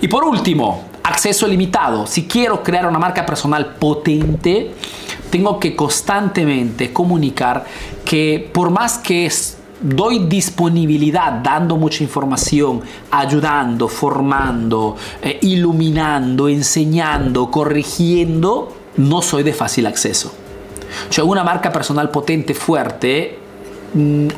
Y 0.00 0.06
por 0.06 0.22
último, 0.22 0.84
acceso 1.02 1.48
limitado. 1.48 2.06
Si 2.06 2.28
quiero 2.28 2.62
crear 2.62 2.86
una 2.86 3.00
marca 3.00 3.26
personal 3.26 3.74
potente, 3.74 4.72
tengo 5.30 5.58
que 5.58 5.74
constantemente 5.74 6.92
comunicar 6.92 7.64
que 8.04 8.50
por 8.52 8.70
más 8.70 8.98
que 8.98 9.26
es 9.26 9.58
doy 9.80 10.26
disponibilidad, 10.26 11.32
dando 11.32 11.76
mucha 11.76 12.02
información, 12.02 12.82
ayudando, 13.10 13.88
formando, 13.88 14.96
eh, 15.22 15.38
iluminando, 15.42 16.48
enseñando, 16.48 17.50
corrigiendo, 17.50 18.72
no 18.96 19.22
soy 19.22 19.42
de 19.42 19.52
fácil 19.52 19.86
acceso. 19.86 20.32
Yo 21.10 21.26
una 21.26 21.44
marca 21.44 21.72
personal 21.72 22.10
potente, 22.10 22.54
fuerte, 22.54 23.38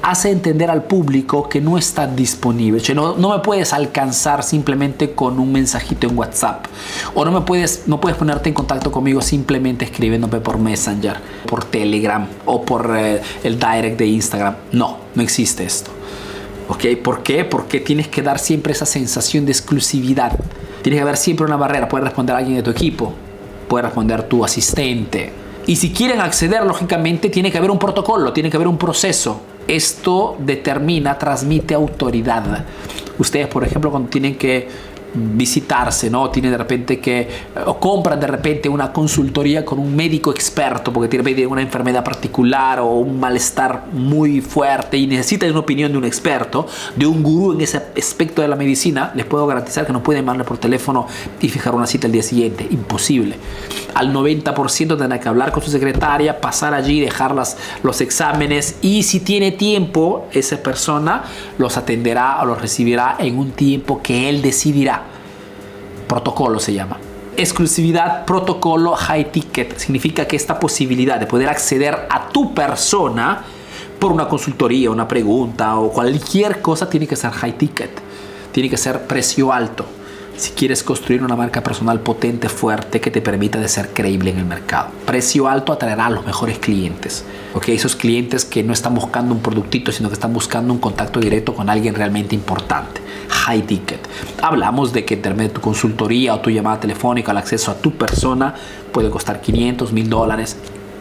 hace 0.02 0.30
entender 0.30 0.70
al 0.70 0.84
público 0.84 1.48
que 1.48 1.60
no 1.60 1.78
está 1.78 2.06
disponible. 2.06 2.82
no, 2.94 3.14
me 3.16 3.38
puedes 3.38 3.72
alcanzar 3.72 4.42
simplemente 4.42 5.12
con 5.12 5.38
un 5.38 5.50
mensajito 5.52 6.06
en 6.06 6.16
WhatsApp. 6.16 6.66
O 7.14 7.24
no, 7.24 7.32
me 7.32 7.40
puedes, 7.40 7.84
no 7.86 7.98
puedes 8.00 8.18
ponerte 8.18 8.50
en 8.50 8.54
contacto 8.54 8.92
conmigo 8.92 9.22
simplemente 9.22 9.86
escribiéndome 9.86 10.40
por 10.40 10.58
Messenger, 10.58 11.16
por 11.46 11.64
Telegram 11.64 12.26
o 12.44 12.62
por 12.62 12.94
eh, 12.98 13.22
el 13.44 13.58
direct 13.58 13.98
de 13.98 14.06
Instagram. 14.06 14.56
No, 14.72 14.98
no 15.14 15.22
existe 15.22 15.64
esto. 15.64 15.90
¿Ok? 16.68 16.84
¿Por 17.02 17.22
qué? 17.22 17.44
Porque 17.44 17.80
tienes 17.80 18.08
que 18.08 18.22
dar 18.22 18.38
siempre 18.38 18.72
esa 18.72 18.86
sensación 18.86 19.46
de 19.46 19.52
exclusividad. 19.52 20.38
Tienes 20.82 20.98
que 20.98 21.02
haber 21.02 21.16
siempre 21.16 21.46
una 21.46 21.56
barrera. 21.56 21.88
Puede 21.88 22.04
responder 22.04 22.34
a 22.34 22.38
alguien 22.40 22.56
de 22.56 22.62
tu 22.62 22.70
equipo. 22.70 23.14
Puede 23.68 23.84
responder 23.84 24.24
tu 24.24 24.44
asistente 24.44 25.45
y 25.66 25.76
si 25.76 25.92
quieren 25.92 26.20
acceder, 26.20 26.64
lógicamente, 26.64 27.28
tiene 27.28 27.50
que 27.50 27.58
haber 27.58 27.72
un 27.72 27.78
protocolo, 27.78 28.32
tiene 28.32 28.50
que 28.50 28.56
haber 28.56 28.68
un 28.68 28.78
proceso. 28.78 29.40
Esto 29.66 30.36
determina, 30.38 31.18
transmite 31.18 31.74
autoridad. 31.74 32.64
Ustedes, 33.18 33.48
por 33.48 33.64
ejemplo, 33.64 33.90
cuando 33.90 34.08
tienen 34.08 34.36
que 34.36 34.68
visitarse, 35.14 36.10
¿no? 36.10 36.30
Tiene 36.30 36.50
de 36.50 36.58
repente 36.58 37.00
que, 37.00 37.28
o 37.64 37.78
compran 37.78 38.20
de 38.20 38.26
repente 38.26 38.68
una 38.68 38.92
consultoría 38.92 39.64
con 39.64 39.78
un 39.78 39.94
médico 39.94 40.30
experto 40.30 40.92
porque 40.92 41.08
tiene 41.08 41.46
una 41.46 41.62
enfermedad 41.62 42.04
particular 42.04 42.80
o 42.80 42.86
un 42.86 43.18
malestar 43.18 43.86
muy 43.92 44.40
fuerte 44.40 44.96
y 44.96 45.06
necesitan 45.06 45.50
una 45.50 45.60
opinión 45.60 45.92
de 45.92 45.98
un 45.98 46.04
experto, 46.04 46.66
de 46.94 47.06
un 47.06 47.22
gurú 47.22 47.52
en 47.52 47.60
ese 47.62 47.82
aspecto 47.96 48.42
de 48.42 48.48
la 48.48 48.56
medicina, 48.56 49.12
les 49.14 49.24
puedo 49.26 49.46
garantizar 49.46 49.86
que 49.86 49.92
no 49.92 50.02
pueden 50.02 50.24
mandarle 50.24 50.48
por 50.48 50.58
teléfono 50.58 51.06
y 51.40 51.48
fijar 51.48 51.74
una 51.74 51.86
cita 51.86 52.06
el 52.06 52.12
día 52.12 52.22
siguiente. 52.22 52.66
Imposible. 52.70 53.36
Al 53.94 54.12
90% 54.12 54.98
tendrá 54.98 55.18
que 55.18 55.28
hablar 55.28 55.52
con 55.52 55.62
su 55.62 55.70
secretaria, 55.70 56.40
pasar 56.40 56.74
allí, 56.74 57.00
dejar 57.00 57.34
los 57.82 58.00
exámenes 58.00 58.76
y 58.82 59.02
si 59.04 59.20
tiene 59.20 59.52
tiempo, 59.52 60.28
esa 60.32 60.62
persona 60.62 61.24
los 61.58 61.76
atenderá 61.76 62.42
o 62.42 62.44
los 62.44 62.60
recibirá 62.60 63.16
en 63.18 63.38
un 63.38 63.52
tiempo 63.52 64.02
que 64.02 64.28
él 64.28 64.42
decidirá 64.42 65.05
protocolo 66.06 66.58
se 66.58 66.72
llama. 66.72 66.98
Exclusividad, 67.36 68.24
protocolo, 68.24 68.94
high 68.96 69.30
ticket. 69.30 69.76
Significa 69.76 70.26
que 70.26 70.36
esta 70.36 70.58
posibilidad 70.58 71.20
de 71.20 71.26
poder 71.26 71.48
acceder 71.48 72.06
a 72.10 72.28
tu 72.28 72.54
persona 72.54 73.44
por 73.98 74.12
una 74.12 74.28
consultoría, 74.28 74.90
una 74.90 75.08
pregunta 75.08 75.76
o 75.76 75.90
cualquier 75.90 76.62
cosa 76.62 76.88
tiene 76.88 77.06
que 77.06 77.16
ser 77.16 77.30
high 77.30 77.56
ticket. 77.58 77.90
Tiene 78.52 78.70
que 78.70 78.76
ser 78.76 79.06
precio 79.06 79.52
alto 79.52 79.84
si 80.36 80.50
quieres 80.52 80.82
construir 80.82 81.22
una 81.22 81.34
marca 81.34 81.62
personal 81.62 82.00
potente, 82.00 82.48
fuerte, 82.48 83.00
que 83.00 83.10
te 83.10 83.22
permita 83.22 83.58
de 83.58 83.68
ser 83.68 83.90
creíble 83.92 84.30
en 84.30 84.38
el 84.38 84.44
mercado. 84.44 84.88
Precio 85.06 85.48
alto 85.48 85.72
atraerá 85.72 86.06
a 86.06 86.10
los 86.10 86.26
mejores 86.26 86.58
clientes. 86.58 87.24
¿ok? 87.54 87.68
Esos 87.70 87.96
clientes 87.96 88.44
que 88.44 88.62
no 88.62 88.72
están 88.72 88.94
buscando 88.94 89.34
un 89.34 89.40
productito, 89.40 89.92
sino 89.92 90.08
que 90.08 90.14
están 90.14 90.32
buscando 90.32 90.72
un 90.72 90.78
contacto 90.78 91.20
directo 91.20 91.54
con 91.54 91.70
alguien 91.70 91.94
realmente 91.94 92.34
importante. 92.34 93.00
High 93.28 93.62
ticket. 93.62 94.00
Hablamos 94.42 94.92
de 94.92 95.04
que 95.04 95.14
en 95.14 95.36
de 95.36 95.48
tu 95.48 95.60
consultoría 95.60 96.34
o 96.34 96.40
tu 96.40 96.50
llamada 96.50 96.80
telefónica, 96.80 97.32
el 97.32 97.38
acceso 97.38 97.70
a 97.70 97.74
tu 97.74 97.92
persona 97.92 98.54
puede 98.92 99.10
costar 99.10 99.40
500, 99.40 99.92
1000 99.92 100.10
dólares 100.10 100.56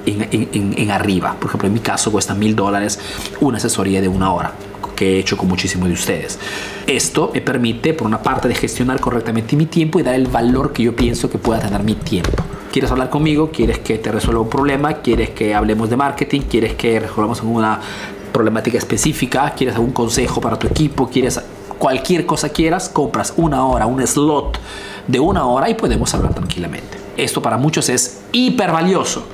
en, 0.06 0.74
en, 0.78 0.92
arriba. 0.92 1.36
Por 1.40 1.50
ejemplo, 1.50 1.68
en 1.68 1.74
mi 1.74 1.80
caso 1.80 2.12
cuesta 2.12 2.34
1000 2.34 2.56
dólares 2.56 3.00
una 3.42 3.58
asesoría 3.58 4.02
de 4.02 4.08
una 4.08 4.32
hora 4.32 4.52
que 4.96 5.16
he 5.16 5.20
hecho 5.20 5.38
con 5.38 5.48
muchísimos 5.48 5.88
de 5.88 5.94
ustedes. 5.94 6.40
Esto 6.88 7.32
me 7.34 7.42
permite, 7.42 7.94
por 7.94 8.08
una 8.08 8.22
parte, 8.22 8.48
de 8.48 8.56
gestionar 8.56 9.00
correctamente 9.00 9.56
mi 9.56 9.66
tiempo 9.66 10.00
y 10.00 10.04
dar 10.04 10.16
el 10.16 10.28
valor 10.28 10.74
que 10.74 10.84
yo 10.84 10.96
pienso 10.96 11.30
que 11.30 11.38
pueda 11.38 11.60
tener 11.60 11.84
mi 11.84 11.96
tiempo. 11.96 12.44
¿Quieres 12.72 12.92
hablar 12.92 13.10
conmigo? 13.10 13.52
¿Quieres 13.52 13.80
que 13.80 13.98
te 13.98 14.12
resuelva 14.12 14.42
un 14.42 14.50
problema? 14.50 14.94
¿Quieres 14.96 15.30
que 15.30 15.54
hablemos 15.56 15.90
de 15.90 15.98
marketing? 15.98 16.42
¿Quieres 16.42 16.74
que 16.76 17.00
resolvamos 17.00 17.40
alguna 17.40 17.80
problemática 18.34 18.78
específica? 18.78 19.54
¿Quieres 19.56 19.76
algún 19.76 19.92
consejo 19.92 20.42
para 20.42 20.60
tu 20.60 20.68
equipo? 20.68 21.10
¿Quieres 21.10 21.40
cualquier 21.80 22.26
cosa 22.26 22.50
quieras? 22.50 22.90
Compras 22.90 23.34
una 23.38 23.66
hora, 23.66 23.86
un 23.86 24.06
slot 24.06 24.60
de 25.08 25.20
una 25.20 25.46
hora 25.46 25.70
y 25.70 25.76
podemos 25.76 26.14
hablar 26.14 26.34
tranquilamente. 26.34 26.98
Esto 27.16 27.42
para 27.42 27.58
muchos 27.58 27.88
es 27.88 28.22
hiper 28.34 28.72
valioso 28.72 29.26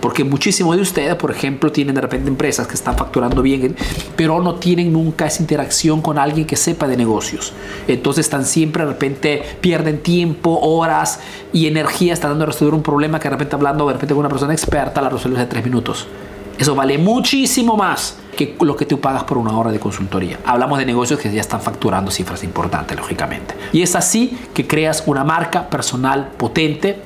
porque 0.00 0.24
muchísimos 0.24 0.76
de 0.76 0.82
ustedes, 0.82 1.14
por 1.16 1.30
ejemplo, 1.30 1.72
tienen 1.72 1.94
de 1.94 2.00
repente 2.00 2.28
empresas 2.28 2.66
que 2.66 2.74
están 2.74 2.96
facturando 2.96 3.42
bien, 3.42 3.76
pero 4.16 4.40
no 4.40 4.56
tienen 4.56 4.92
nunca 4.92 5.26
esa 5.26 5.42
interacción 5.42 6.00
con 6.00 6.18
alguien 6.18 6.46
que 6.46 6.56
sepa 6.56 6.86
de 6.88 6.96
negocios. 6.96 7.52
Entonces 7.86 8.26
están 8.26 8.44
siempre 8.44 8.84
de 8.84 8.90
repente, 8.90 9.42
pierden 9.60 10.02
tiempo, 10.02 10.58
horas 10.60 11.20
y 11.52 11.66
energía 11.66 12.14
tratando 12.14 12.40
de 12.40 12.52
resolver 12.52 12.74
un 12.74 12.82
problema 12.82 13.18
que 13.18 13.24
de 13.24 13.30
repente 13.30 13.54
hablando 13.54 13.86
de 13.86 13.94
repente 13.94 14.14
con 14.14 14.20
una 14.20 14.28
persona 14.28 14.52
experta 14.52 15.00
la 15.00 15.08
resuelve 15.08 15.40
en 15.40 15.48
tres 15.48 15.64
minutos. 15.64 16.06
Eso 16.58 16.74
vale 16.74 16.98
muchísimo 16.98 17.76
más 17.76 18.16
que 18.36 18.56
lo 18.60 18.76
que 18.76 18.84
tú 18.84 19.00
pagas 19.00 19.24
por 19.24 19.38
una 19.38 19.56
hora 19.56 19.70
de 19.70 19.78
consultoría. 19.78 20.38
Hablamos 20.44 20.78
de 20.78 20.86
negocios 20.86 21.20
que 21.20 21.32
ya 21.32 21.40
están 21.40 21.60
facturando 21.60 22.10
cifras 22.10 22.42
importantes, 22.42 22.96
lógicamente. 22.96 23.54
Y 23.72 23.82
es 23.82 23.94
así 23.94 24.36
que 24.54 24.66
creas 24.66 25.04
una 25.06 25.22
marca 25.22 25.70
personal 25.70 26.30
potente 26.36 27.00